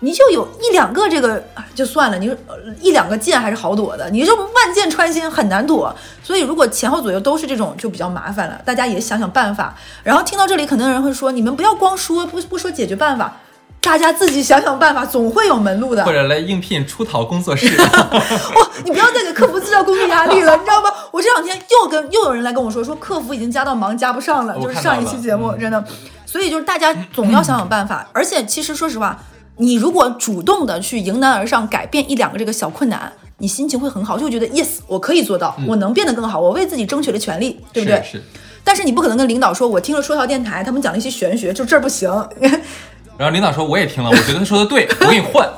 [0.00, 5.94] 你就有一两个这个啊就算了，你说呃一两个箭还是好躲的，你就万箭穿心很难躲。
[6.22, 8.60] 所以如果前后左右都是这种，就比较麻烦了。
[8.64, 9.74] 大家也想想办法。
[10.02, 13.36] 然后听到这里，可能有人会说，你们不要光说不不说解决办法，
[13.80, 16.04] 大家自己想想办法，总会有门路的。
[16.04, 17.74] 或者来应聘出逃工作室。
[17.80, 20.90] 哇，你不要再给客服制造工作压力了， 你知道吗？
[21.10, 25.82] 我这两天又跟又有人来跟我说，说客服已经加到忙加不上了，就是上一期节目，嗯真的。
[26.26, 29.16] 所以就是大家总要想想办法，而且其实说实话，
[29.58, 33.12] 你如果主动的去迎难而上，改变一两个这个小困难。
[33.38, 38.02] 你心情会很好，就会觉得 yes，我可以做到，我能变得更好，我为自己争取了权利，对不对？
[38.02, 38.22] 是是。
[38.64, 42.10] 但是你不可能跟领导说，我听了说笑电台，他们讲了一些玄学，就这儿不行。
[43.18, 45.48] 然后领导说我也听了，我觉得他说的对， 我给你换，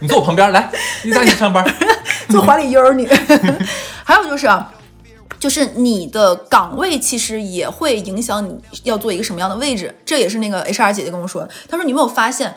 [0.00, 0.70] 你坐我旁边来，
[1.04, 1.64] 你在你上班。
[2.28, 3.08] 坐怀里悠儿女。
[4.04, 4.70] 还有就是啊，
[5.38, 11.50] 就是你的岗位其实也会影响你要做一个什么样的位置，这也是那个 HR 姐姐跟我说的。
[11.68, 12.54] 她说你有没有发现？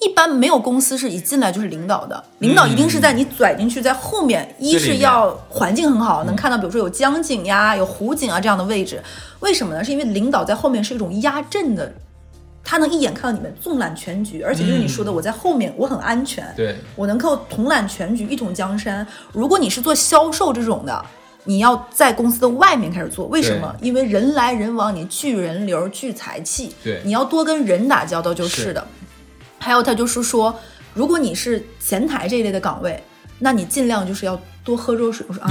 [0.00, 9.02] 一般没有公司是一进来就是领导的，领导一定是在你拽进去，在后面，一是要环境很好，能看到比如说有江景呀、有湖景啊这样的位置。
[9.40, 9.82] 为什么呢？
[9.82, 11.90] 是因为领导在后面是一种压阵的，
[12.62, 19.06] 他能一眼看到你们纵览全局，而且就是你说的，我在后面我很安全，对，我能够统揽全局，一统江山。
[19.32, 21.04] 如果你是做销售这种的，
[21.44, 23.74] 你要在公司的外面开始做，为什么？
[23.80, 28.86] 因为人来人往，你聚人流、聚财气，对你要多跟人打交道就是的。
[29.66, 30.56] 还有，他就是说，
[30.94, 33.02] 如果你是前台这一类的岗位，
[33.40, 35.26] 那你尽量就是要多喝热水。
[35.28, 35.50] 我说啊，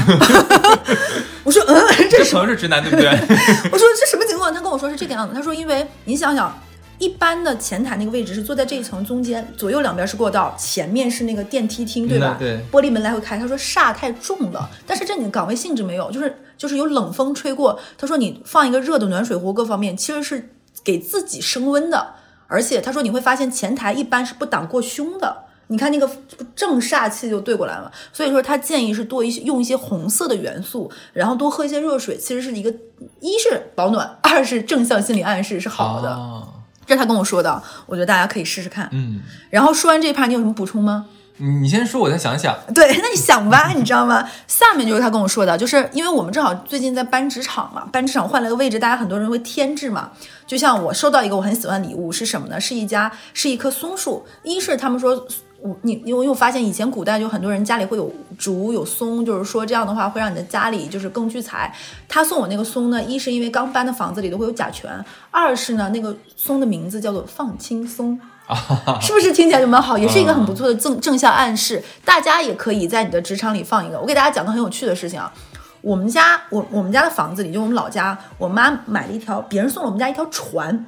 [1.44, 1.76] 我说嗯，
[2.10, 3.10] 这这朋友是直男对不对？
[3.74, 4.54] 我说这什么情况？
[4.54, 5.36] 他跟我说是这个样子。
[5.36, 6.58] 他说，因为你想想，
[6.98, 12.38] 一般的前台那个位置是坐在这一层中间，左右两边是过道，前面是那个电梯厅，对吧？
[12.40, 13.38] 嗯对玻璃门来回开。
[13.38, 17.78] 他说煞太重了，但是这你岗位性质没有，就是就是有冷风吹过。
[17.98, 20.50] 他说你放一个热的暖水壶，各方面其实是
[20.86, 22.16] 给自己升温的。
[22.48, 25.44] 而且他说你会发现前台一般是不挡过胸的。
[25.68, 26.08] 你看那个
[26.56, 32.72] 正煞气就对过来了，所以说他建议是多一些用一些红色的元素，然后多喝一些热水，其实是一个
[33.20, 36.10] 一是保暖，二是正向心理暗示是好的。
[36.12, 36.50] 啊
[36.86, 38.88] 这是他跟我说的，我觉得大家可以试试看。
[38.92, 41.08] 嗯，然后说完这一趴，你有什么补充吗？
[41.38, 42.56] 你先说，我再想想。
[42.74, 44.28] 对， 那你想吧， 你知道吗？
[44.48, 50.12] 下面就是他跟我说的，就是因为我们正好最近在搬职场嘛，搬职场换了个位置，大家很多人会添置嘛。
[50.48, 52.60] 就像我收到一个我很喜欢的礼物是什么呢？
[52.60, 55.26] 是一家是一棵松树，一是他们说。
[55.62, 61.74] 我你因为我发现以前古代就很多人家里会有竹有松，就是说这样的话会让你的家里就是更聚财。
[62.08, 68.20] 他送我那个松呢，一是因为刚搬的房子里都会有甲醛，二是呢那个松的名字叫做放轻松。
[69.02, 69.98] 是不是听起来就蛮好？
[69.98, 71.84] 也是一个很不错的正正向暗示。
[72.04, 74.00] 大家也可以在你的职场里放一个。
[74.00, 75.34] 我给大家讲个很有趣的事情啊，
[75.82, 80.86] 我们家我我们家的房子里，就我们老家，我妈买了一条，别人送了我们家一条船，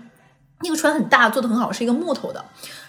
[0.61, 2.45] 那个船很大，做的很好，是一个木头的。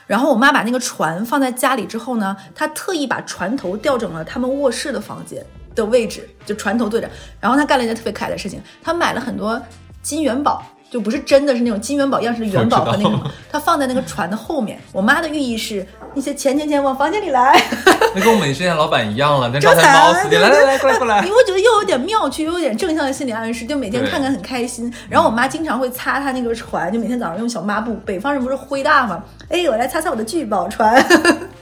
[0.07, 7.11] 然后我妈把那个船放在家里之后呢，她特意把船头调整了他们卧室的房间的位置，就船头对着。
[7.40, 9.61] 然后她干了一件特别可爱的事情，她买了很多
[10.02, 10.62] 金元宝。
[10.90, 14.79] 就不是真的是那种金元宝样式的元宝和那个什么，它放在那个船的后面。
[14.92, 17.61] 我妈的寓意是那些钱钱钱往房间里来，
[18.14, 20.12] 那跟我们之前老板一样了，那招招财猫。
[20.12, 21.30] 来来来，过来过来你。
[21.30, 24.93] 会觉得又有点妙趣，又有点正向的心理暗示，就每天看看很开心。
[25.11, 27.95] 然后我妈经常会擦她那个船，就每天早上用小抹布。
[28.07, 29.22] 北方人不是灰大吗？
[29.51, 30.95] 哎，我来擦擦我的聚宝船，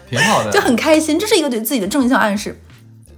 [0.09, 1.19] 挺好的， 就很开心。
[1.19, 2.57] 这是一个对自己的正向暗示。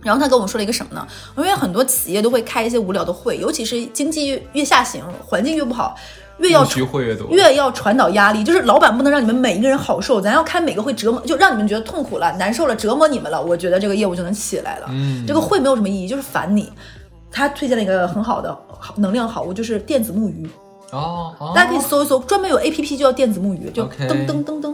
[0.03, 1.07] 然后他跟我们说了一个什么呢？
[1.37, 5.95] 因为很多企业都会开一些无聊的会，尤其是经济越越下行，环境越不好，
[6.39, 14.87] 越要越多，越要传导压力，就是老板不能让你们每一个人好受，咱要开每个会折磨，就让你们觉得痛苦了、难受了、折磨你们了，我觉得这个业务就能起来了。
[14.91, 16.73] 嗯这个会没有什么意义，就是烦你。
[17.31, 20.49] 他推荐了一个很好的好能量好物，就是电子木鱼。
[20.93, 24.68] 哦，哦大家可以搜一搜，专门有 A P P 就叫电子木鱼，就噔噔噔噔。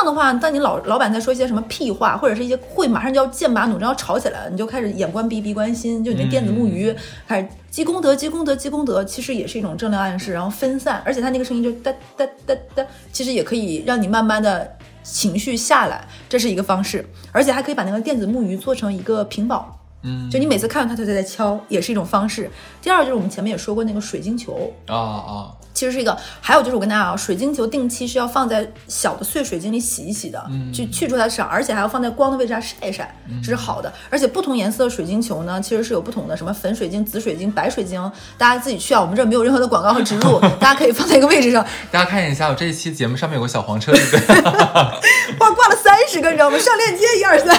[0.00, 6.94] 这样的话，当你老老板在说一些什么屁话，或者是一些会马上就要剑拔弩张要吵起来了，你就开始眼观鼻，鼻观心，就你那电子木鱼、
[7.28, 12.82] 开始积功德，积功德，积功德，其实也是一种正能量暗示，然后分散，而且它那个声音就哒哒哒哒，
[13.12, 19.76] 其实也可以让你慢慢的情绪下来，这是一个方式，而且还可以把那个电子木鱼做成一个屏保。
[20.02, 22.50] 嗯就你每次看到它，它就在敲，也是一种方式。
[22.80, 33.90] 第二就是我们前面也说过那个水晶球，啊啊，其实是一个，还有就是我跟大家讲，水晶球定期是要放在小的碎水晶里洗一洗的，去去除它的伤，而且还要放在光的位置上晒一晒，这是好的。
[34.10, 44.42] 而且不同颜色的水晶球呢，其实是有不同的，什么粉水晶、紫水晶、白水晶，大家自己去啊，我们这儿没有任何的广告和植入， 大家可以放在一个位置上，大家看一下，我这一期节目上面有个小黄车，对不对？
[45.40, 46.58] 哇，挂了三十个，你知道吗？
[46.58, 47.58] 上链接一二三，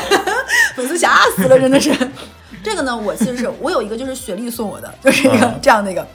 [0.76, 1.92] 粉丝吓死了，真的是。
[2.64, 6.08] 这个呢，我其实是我有一个就是雪莉送我的，就是一个嗯这样的一个，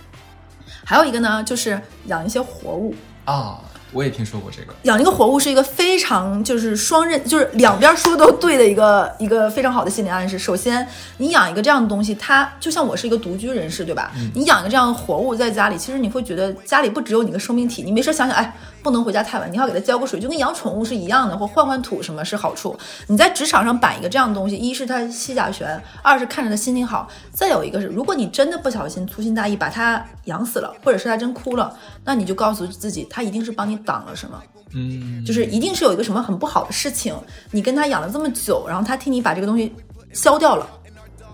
[0.89, 2.95] 还有一个呢就是养一些活物。
[3.24, 3.59] 啊，
[3.91, 4.72] 我也听说过这个。
[4.84, 10.39] 养一个活物是一个非常就是双刃，就是两边说都对的一个一个非常好的心理暗示。
[10.39, 14.12] 首先，你养一个这样的东西，它就像我是一个独居人士，对吧？
[14.32, 18.55] 你养一个这样的活物在家里，其实你会觉得家里不只有你个生命体，你没事想想，哎，
[18.87, 22.78] 不能回家太晚，你要给它浇个水，就跟养宠物是一样的，或换换土什么是好处。
[23.09, 34.41] 你在职场上摆一个这样的东西，一是它吸甲醛，二是看着它心情好，再有一个是，如果你真的不小心粗心大意把它养死了，或者是它真哭了，那你就告诉自己，它一定是帮你挡了什么。
[34.72, 37.12] 嗯，就是一定是有一个什么很不好的事情，
[37.51, 39.74] 你跟他养了这么久，然后他替你把这个东西
[40.12, 40.64] 消掉了。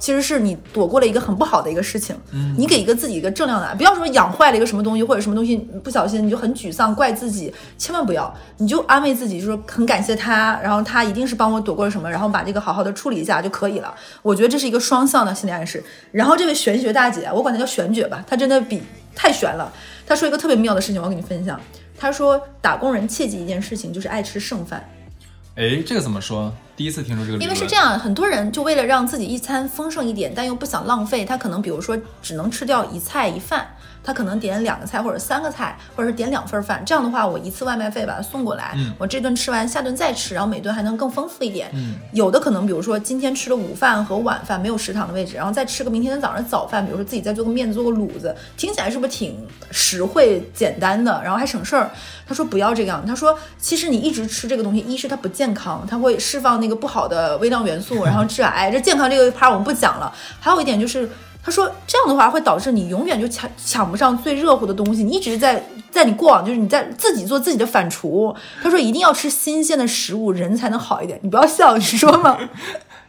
[0.03, 13.94] 其实是你躲过了一个很不好的一个事情，嗯你给一个自己一个正量的，不要说养坏了一个什么东西或者什么东西不小心你就很沮丧怪自己，千万不要，你就安慰自己，就说很感谢他，然后他一定是帮我躲过了什么，然后把这个好好的处理一下就可以了。
[14.22, 15.80] 我觉得这是一个双向的心理暗示。
[16.11, 18.82] 然后这位玄学大姐，我管她叫玄觉吧，她真的比
[19.14, 19.72] 太玄了。
[20.05, 21.61] 她说一个特别妙的事情，我要跟你分享。
[21.96, 24.84] 她说打工人切记一件事情，就是爱吃剩饭。
[25.55, 26.53] 哎，这个怎么说？
[26.77, 27.39] 第一次听说这个。
[27.39, 36.82] 因为是这样，很多人就为了让自己一餐丰盛一点，但又不想浪费，他可能比如说只能吃掉一菜一饭，他可能点两个菜或者三个菜，或者是点两份饭。
[36.84, 41.70] 这样的话，我一次外卖费把它送过来，嗯我这顿吃完，下顿再吃，然后每顿还能更丰富一点。
[41.74, 51.90] 嗯有的可能比如说今天吃了午饭和晚饭没有食堂的位置，然后再吃个明天的早上早饭，比如说自己再做个面做个卤子，听起来是不是挺实惠简单的，然后还省事儿？
[52.26, 58.70] 他说不要这样，他说其实你一直吃这个东西，一是它不健康，它会释放那个不好的微量元素，然后致癌。
[58.70, 60.12] 这健康这个 part 我们不讲了。
[60.40, 61.09] 还有一点就是，
[61.45, 68.34] 他说这样的话会导致你永远就抢抢不上最热乎的东西，你一直在在你过往就是你在自己做自己的反刍。
[68.62, 71.18] 他说一定要吃新鲜的食物，人才能好一点。
[71.22, 72.38] 你不要笑，你说嘛？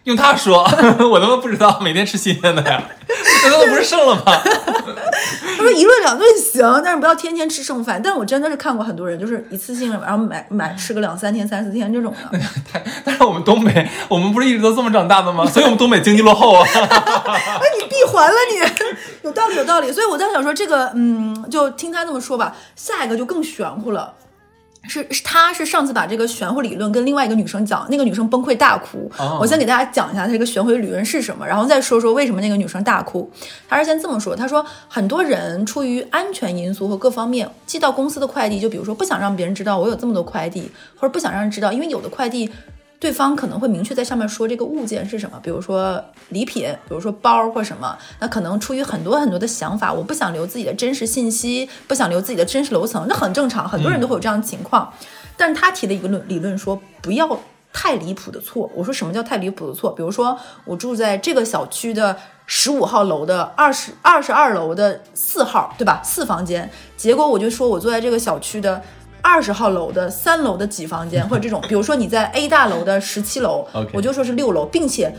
[0.03, 0.63] 用他说，
[1.09, 2.83] 我他妈不知道每天吃新鲜的呀，
[3.43, 4.23] 那他妈不是剩了吗？
[4.25, 8.01] 他说一顿两顿行，但是不要天天吃剩饭。
[8.03, 12.39] 但我真的是看过很多人，就是一次性然后买买吃个两三天、三四天这种的。
[12.69, 15.45] 太， 但是我们东北，我们不是一直都这么长大的吗？
[15.47, 16.67] 所以我们东北经济落后啊。
[18.03, 18.89] 哎，你闭环了你，
[19.23, 19.91] 有道理有道理。
[19.91, 24.13] 所以我在想说，这个嗯，就听他这么说吧，下一个就更玄乎了。
[24.85, 29.09] 是是，他是上次把这个玄乎理论跟另外一个女生讲，那个女生崩溃大哭。
[29.17, 33.31] 哦我先给大家讲一下这个玄乎理论是什么，然后再说说为什么那个女生大哭。
[33.69, 42.51] 他是先这么说，他说很多人出于安全因素和各方面寄到公司的快递，就比如说不想让别人知道我有这么多快递，或者不想让人知道，因为有的快递。
[43.03, 54.89] 对方可能会明确在上面说这个物件是什么，比如说礼品，比如说包或什么，那可能出于很多很多的想法，我不想留自己的真实信息，不想留自己的真实楼层，那很正常，很多人都会有这样的情况。
[55.35, 57.37] 但是他提了一个论理论说，不要
[57.73, 58.71] 太离谱的错。
[58.73, 59.91] 我说什么叫太离谱的错？
[59.91, 65.99] 比如说我住在这个小区的十五号楼的二十二十二楼的四号，对吧？
[66.05, 68.81] 四房间，结果我就说我坐在这个小区的。
[69.23, 75.11] 二十号楼的三楼的几房间，或者这种，比如说你在 A 大楼的十七楼我就说是六楼，并且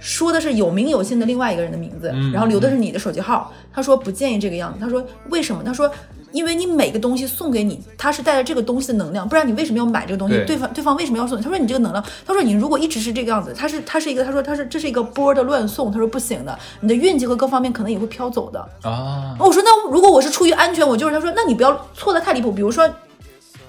[0.00, 3.52] 说的是有名有姓的另外一个人的名字，嗯然后留的是你的手机号。
[3.74, 4.78] 他说不建议这个样子。
[4.80, 5.62] 他说为什么？
[5.64, 5.90] 他说
[6.30, 10.34] 因为你每个东西送给你，它是带着这个东西的能量，不然你为什么要买这个东西？
[10.36, 11.42] 对对方对方为什么要送你？
[11.42, 18.60] 他说你这个能量，他说你如果一直是这个样子，他是他是一个，他说他是这是一个波的乱送，他说不行的，你的运气和各方面可能也会飘走的。
[18.82, 22.88] 啊，我说那如果我是出于安全，我就是他说那你不要错的太离谱，比如说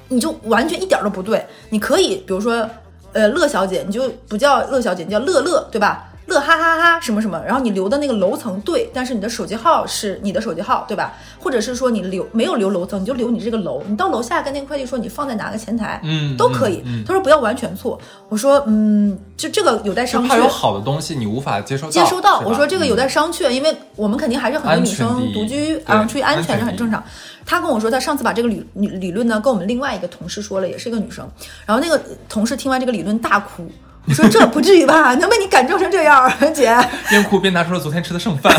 [0.10, 2.68] 你就完全一点都不对，你可以比如说
[3.14, 6.06] 呃乐小姐，你就不叫乐小姐，你叫乐乐，对吧？
[6.28, 11.12] 乐哈哈哈什么什么，然后你留的那个楼层对，但是你的手机号是你的手机号，对吧？
[11.40, 16.84] 或者是说你留没有留楼层，你就留你这个楼，你到楼下跟那个快递说你放在哪个前台，嗯都可以。
[16.86, 20.28] 嗯嗯他说不要完全错，我说嗯，就这个有待商榷。
[20.28, 21.92] 就怕有好的东西你无法接收到。
[21.92, 27.04] 接收到，我说这个有待嗯商榷，因为我们肯定还是很多女生独居啊，出于安全是很正常。
[27.50, 31.28] 他跟我说，他上次把这个理理理论呢跟我们另外一个同事说了，也是一个女生，
[31.66, 33.68] 然后那个同事听完这个理论大哭。
[34.06, 35.16] 我说这不至于吧？
[35.16, 36.78] 能被你感动成这样， 姐？
[37.10, 38.56] 边哭边拿出了昨天吃的剩饭。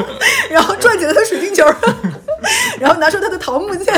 [0.50, 1.64] 然后转起了他水晶球，
[2.80, 3.94] 然后拿出他的桃木剑。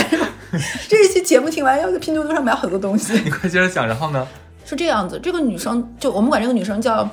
[0.88, 3.12] 这一期节目听完，要在拼多多上买很多东西。
[3.24, 4.26] 你快接着讲，然后呢？
[4.64, 7.08] 是这样子，这个女生就我们管这个女生叫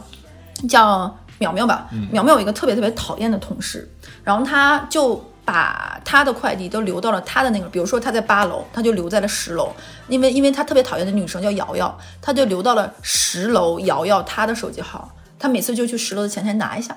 [0.67, 1.87] 叫淼淼吧。
[2.11, 3.87] 淼淼有一个特别特别讨厌的同事，
[4.23, 9.71] 然后她就把他的快递都留到了他的那个，比如说他在八楼，他就留在了十楼，
[10.07, 16.95] 因为因为他特别讨厌的女生叫瑶瑶，他就留到了十楼瑶瑶她的手机号，他每次就去十楼的前台拿一下。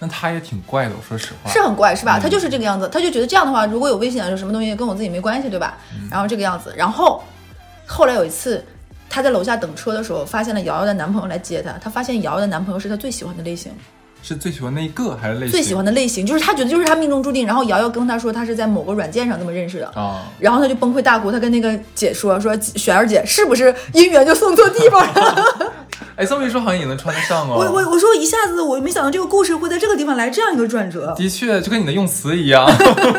[0.00, 1.52] 那他也挺怪的，我说实话。
[1.52, 2.18] 是很怪，是吧？
[2.18, 5.78] 他就是这个样子，他就觉得这样的话，如果有危险，有什么东西跟我自己没关系，对吧？
[6.10, 7.22] 然后这个样子，然后
[7.86, 8.64] 后来有一次，
[9.08, 13.70] 他在楼下等车的时候，发现了瑶瑶的男朋友来接她，她发现瑶瑶的男朋友是她最喜欢的类型，
[14.22, 15.50] 是最喜欢那一个还是类型？
[15.50, 17.46] 最喜欢的类型，就是他觉得就是他命中注定。
[17.46, 19.86] 然后瑶瑶跟他说，他是在某个软件上这么认识的。
[19.88, 20.26] 啊。
[20.38, 25.39] 然后他就崩溃大哭，他跟那个姐说：“说雪儿姐，是不是姻缘就送错地方了？”
[26.20, 27.54] 哎，这么一说好像也能穿得上哦。
[27.56, 31.14] 我我我说一下子我没想到这个故事会在这个地方来这样一个转折。
[31.16, 32.70] 的确就跟你的用词一样。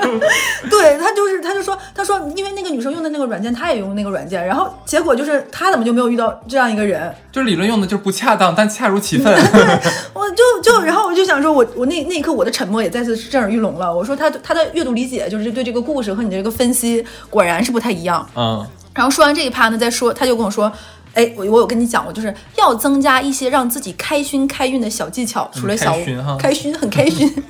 [0.70, 7.12] 对他就是，他就说，他说，因为那个女生用的那个软件，他也用那个软件，然后结果就是他怎么就没有遇到这样一个人？
[7.32, 9.34] 就是理论用的就是不恰当，但恰如其分。
[10.14, 13.92] 我就就，然后我就想说我，我那那一刻我的沉默也再次震耳欲聋了。
[13.92, 18.30] 我说他他的阅读理解就是对这个故事和你的这个分析果然是不太一样。
[18.36, 20.72] 嗯，然后说完这一趴呢，再说他就跟我说。
[21.14, 27.34] 哎，我我有跟你讲过，就是要增加一些让自己开心开运的小技巧，除了小开心哈开心很开心。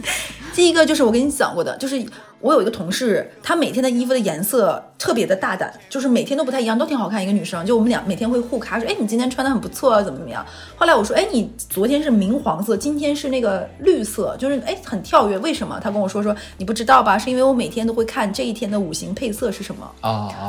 [0.53, 2.03] 第一个就是我跟你讲过的，就是
[2.41, 7.23] 我有一个同事，她每天的衣服的颜色特别的大胆，就是每天都不太一样，都挺好看。
[7.23, 10.45] 一个女生，就我们俩每天会互卡，说，哎，你今天穿的很不错啊，怎么怎么样？
[10.75, 15.79] 后来我说，哎，你昨天是明黄色，今天是那个绿色，就是哎很跳跃，为什么？
[15.81, 17.17] 她跟我说说，你不知道吧？
[17.17, 19.89] 是因为我每天都会看这一天的五行配色是什么。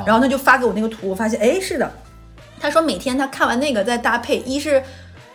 [0.04, 1.88] 然后她就发给我那个图，我发现，哎，是的，
[2.62, 4.82] 他说每天他看完那个再搭配，一是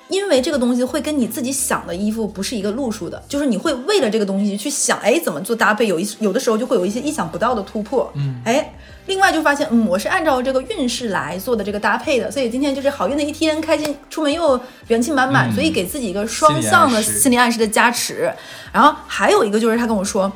[0.08, 8.74] 因为这个东西会跟你自己想的衣服不是一个路数的，就是你会为了这个东西去想，哎，怎么做搭配，有一有的时候就会有一些意想不到的突破，嗯，哎。
[9.08, 18.30] 另外就发现，嗯，我是按照这个运势来做的这个搭配的，所以今天就是好运的一天，开心出门又元气满满，嗯所以给自己一个双向的心理暗示心理暗示的加持。
[18.74, 20.30] 然后还有一个就是他跟我说，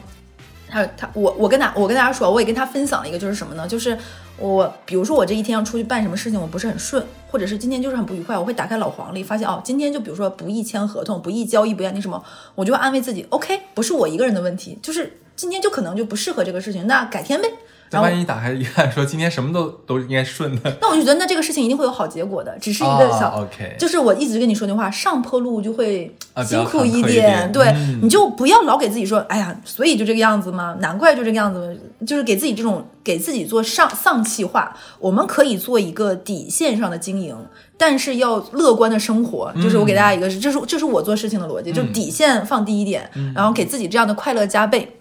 [0.71, 3.67] 他他我我跟他我跟大家说，我也跟他分享了一个就是什么呢？
[3.67, 3.97] 就是
[4.37, 12.23] 我比如说我这一天要出去办什么事情，我不是很顺，或者是今天就是很不愉快，我会打开老黄历，发现哦，今天就比如说不宜签合同，不宜交易，不易那什么，
[12.55, 17.49] 我就安慰自己，OK，不是我一个人的问题，就是今天就可能就不适合这个事情，那改天呗。
[17.91, 23.27] 那万一打开一看，说今天什么都都应该顺的，那我就觉得那这个事情一定会有好结果的，只是一个小。
[23.27, 26.15] 啊 OK，就是我一直跟你说那话，上坡路就会
[26.45, 31.77] 辛苦一点，对，嗯你就不要老给自己说，哎呀，所以就这个样子嘛，难怪就这个样子，
[32.07, 34.75] 就是给自己这种给自己做上丧气话。
[34.99, 37.35] 我们可以做一个底线上的经营，
[37.77, 39.51] 但是要乐观的生活。
[39.61, 44.97] 就是我给大家一个，这是这是我做事情的逻辑，就底线放低一点，然后给自己这样的快乐加倍。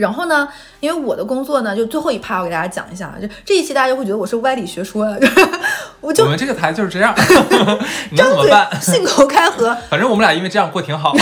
[0.00, 0.48] 然后呢，
[0.80, 5.06] 因为我的工作呢，就最后一趴我给大家讲一下，就这一期大家就会觉得我是歪理学说，
[6.00, 7.14] 我就我们这个台就是这样，
[8.10, 8.80] 你能怎张嘴么办？
[8.80, 9.76] 信口开河。
[9.90, 11.14] 反正我们俩因为这样过挺好。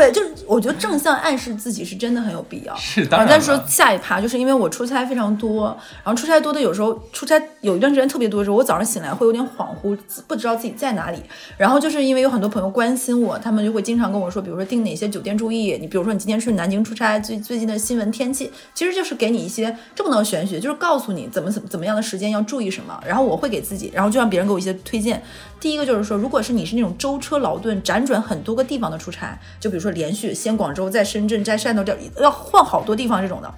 [0.00, 2.74] 对，就是我觉得正向暗示自己是真的很有必要。
[2.76, 11.18] 是当然再说下一趴，就是因为我出差非常多，然后出差多的有时候出差有一段时间特别多的时候，我早上醒来会有点恍惚，不知道自己在哪里。
[11.58, 22.98] 然后就是因为有很多朋友关心我，他们就会经常跟我说，比如说订哪些酒店注意，你比如说你今天去南京出差，最最近的新闻天气，其实就是给你一些这不能玄学，就是告诉你怎么怎么怎么样的时间要注意什么。
[23.06, 25.22] 然后我会给自己，然后就让别人给我一些推荐。
[25.60, 33.54] 第一个就是说，如果是你是那种舟车劳顿、辗转很多个地方的出差，就比如说连续先广州，再深圳，再汕头，这要换好多地方这种的。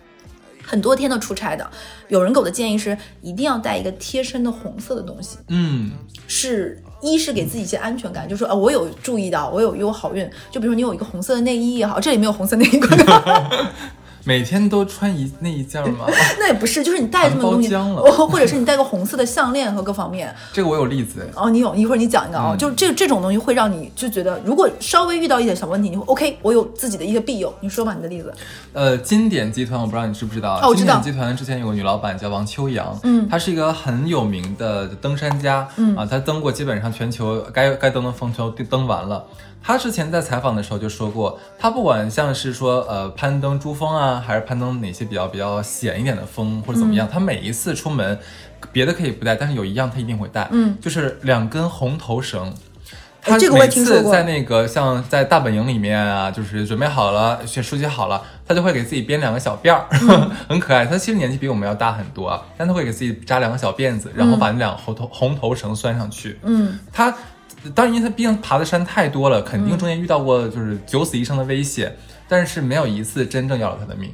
[0.64, 1.68] 很多天的出差的，
[2.09, 5.91] 有人给我的建议是，一定要带一个贴身的红色的东西，嗯，
[6.28, 10.26] 是一是给自己一些安全感，就说啊，我有注意到，我有有好运。
[10.53, 13.51] 就比如说你有一个红色的内衣也好，这里没有红色内衣广告，
[14.25, 16.07] 每天都穿一那一件吗？
[16.39, 20.35] 那也不是，就是你戴这么东西，包浆了哦 或者是你戴个红色的项链和各方面。
[20.53, 27.53] 这个我有例子，哦，你有一会儿你讲一个啊、嗯就是这这种东西会让你就觉得，如果稍微遇到一点小问题，你会 OK，我有自己的一个庇佑。
[27.61, 28.33] 你说吧，你的例子。
[28.73, 30.61] 呃，金典集团我不知道你知不知道啊？
[30.62, 39.25] 哦我知道金典集团之前有个女老板叫王秋阳，嗯她是一个很有名的登山家，嗯啊，她登过基本上全球该该登的峰都登完了。
[39.63, 48.19] 她之前在采访的时候就说过，他不管像是说呃攀登珠峰啊，还是攀登哪些比较比较险一点的峰或者怎么嗯样，他每一次出门，
[48.73, 52.53] 别的可以不带，但是有一样他一定会带，嗯，就是两根红头绳。
[53.25, 60.85] 他每次在那个像在大本营里面啊，就是准备好了，选书写好了，他就会给自己编两个小辫儿，嗯 很可爱。
[60.85, 66.37] 他其实年纪比我们要大很多啊，但他会给自己扎两个小辫子，然后把那两个红头红头绳拴上去。
[66.43, 67.15] 嗯他
[67.75, 71.97] 当然，因为他毕竟爬的山太多了，肯定中间遇到过就是九死一生的危险，
[72.29, 74.13] 但是没有一次真正要了他的命。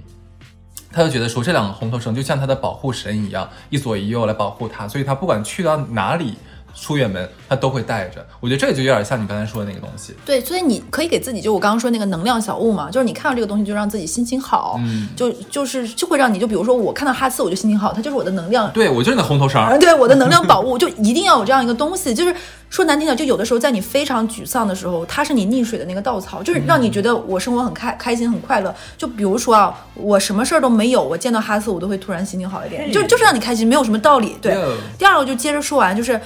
[0.90, 6.36] 他就觉得说这两个红头绳就像他的保护神一样，一左一右来保护他，所以他不管去到哪里
[6.74, 8.24] 出远门，他都会带着。
[8.40, 10.14] 我觉得这个就有点像你刚才说的那个东西。
[10.24, 22.14] 对，所以你可以给自己，就我刚刚说那个能量小物嘛，就是你看到这个东西就让自己心情好，嗯就就是就会让你就比如说我看到哈斯我就心情好，它就是我的能量对我就是那红头绳 对我的能量宝物，就一定要有这样一个东西。
[22.14, 22.34] 就是
[22.70, 28.74] 说难听点，就有的时候在你非常沮丧的时候，它是你溺水的那个稻草，就是让你觉得我生活很开开心很快乐。
[28.96, 34.36] 就比如说啊，我什么事儿都没有，我见到哈斯我都会突然心情好一点，就就是让你开心，没有什么道理。
[34.40, 34.56] 对，
[34.98, 36.20] 第二个就接着说完，就是。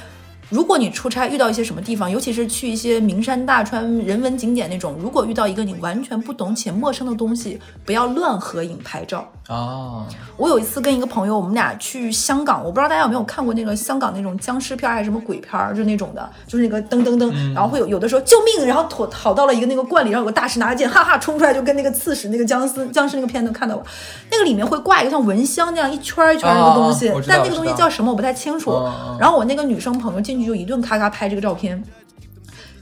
[0.53, 9.27] 如果你出差遇到一些什么地方，尤其是去一些名山大川、人文景点那种，如果遇到一个你完全不懂且陌生的东西，不要乱合影拍照。
[9.49, 23.85] 啊，我有一次跟一个朋友，我们俩去香港，我不知道大家有没有看过那个香港那种僵尸片还是什么鬼片，就那种的，就是那个噔噔噔，然后会有有的时候救命，然后躲逃到了一个那个罐里，然后有个大师拿着剑，哈哈冲出来，就跟那个刺史那个僵尸僵尸那个片子看到过，
[24.31, 28.89] 那个里面会挂一个像蚊香那样一圈一圈儿那个东西，但那个东西叫什么我不太清楚。
[29.19, 31.83] 然后我那个女生朋友进去就一顿咔咔拍这个照片，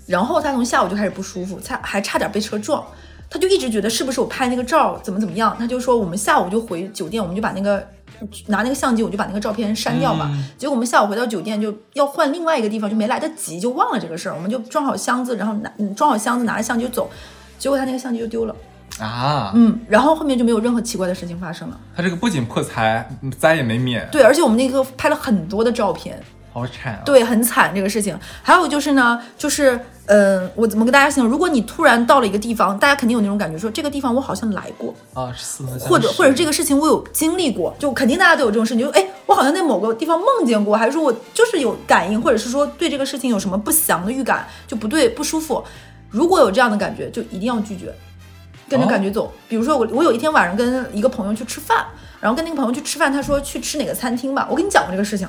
[0.06, 2.84] 然后他从下午就开始不舒服，差还差点被车撞。
[3.32, 7.86] 他就一直觉得是不是我拍那个照怎么怎么样，他就说我们下午就回酒店，我们就把那个
[8.48, 10.28] 拿那个相机，我就把那个照片删掉嘛。
[10.32, 14.34] 嗯结果我们下午回到酒店就要换另外一个地方，就没来得及，就忘了这个事儿。
[14.34, 17.08] 我们就装好箱子，然后拿嗯装好箱子，拿着相机就走。
[17.56, 18.56] 结果他那个相机就丢了，
[18.98, 21.78] 啊，嗯，然后后面就没有任何奇怪的事情发生了。
[21.94, 23.08] 他这个不仅破财，
[23.38, 26.20] 灾也没免，对，而且我们那个拍了很多的照片，
[26.52, 27.02] 好惨啊。
[27.04, 28.18] 对，很惨这个事情。
[28.42, 31.30] 还有就是呢，就是嗯、呃我怎么跟大家形容？
[31.30, 35.32] 如果你突然到了一个地方，大家肯定有那种感觉，说这个地方我好像来过，啊，
[35.80, 45.62] 或者或者这个事情我有经历过，就肯定大家都有这种事情，就哎，我好像在某个地方梦见过，还是说我就是有感应，或者是说对这个事情有什么不祥的预感，就不对不舒服。
[46.10, 47.94] 如果有这样的感觉，就一定要拒绝，
[48.68, 49.32] 跟着感觉走。
[49.48, 51.86] 比如说我我有一天晚上跟一个朋友去吃饭，
[52.20, 55.28] 然后跟那个朋友去吃饭，他说去吃哪个餐厅吧，我跟你讲过这个事情。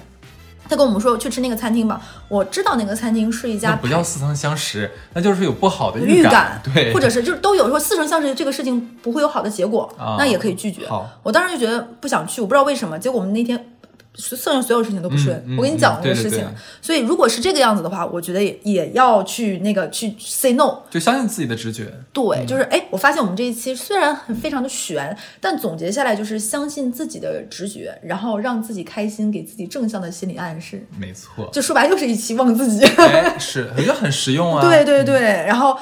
[0.71, 10.87] 他跟我们说去吃那个餐厅吧，我知道那个餐厅是一家不叫似曾相识，那就是有不好的预感，对，或者是就是都有说似曾相识，这个事情不会有好的结果，啊那也可以拒绝。
[11.23, 13.70] 我当时就觉得不想去，我不知道为什么，结果我们那天。
[14.15, 21.91] 剩下所有事情都不顺，嗯嗯我跟你讲过这个事情，嗯对对对所以如果是这个样子的话，我觉得也也要去那个去 say no，就相信自己的直觉。
[22.11, 30.85] 对，就是哎，我发现我们这一期虽然很非常的悬，但总结下来就是相信自己的直觉，然后让自己开心，给自己正向的心理暗示。
[30.99, 32.85] 没错，就说白了，又是一期忘自己。
[32.85, 34.61] 哎，是，我觉得很实用啊。
[34.67, 35.77] 对对对，然后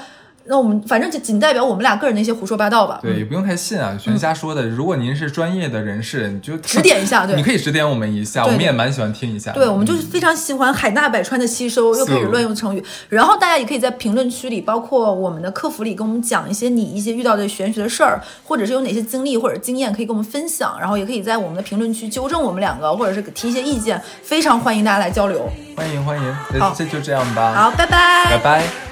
[0.49, 2.97] 那我们反正就仅代表我们俩个人的一些胡说八道吧。
[3.03, 4.67] 对，也不用太信啊，全瞎说的。
[4.67, 9.51] 如果您是专业的人士，你就指点一下 对你可以指点我们一下，我们也蛮喜欢听一下。
[9.51, 12.83] 对，我们就是非常喜欢海纳百川的吸收，又开始乱用成语。
[13.09, 20.75] 然后大家也可以在评论区里，包括我们的客服里，跟我们讲一些你一些遇到的玄学的事儿，或者是有哪些经历或者经验可以跟我们分享。
[20.79, 25.47] 然后也可以在我们的评论区纠正我们两个，或者是提一些意见，非常欢迎大家来交流。
[25.77, 28.88] 欢迎欢迎，好那这就这样吧，好，拜拜拜拜。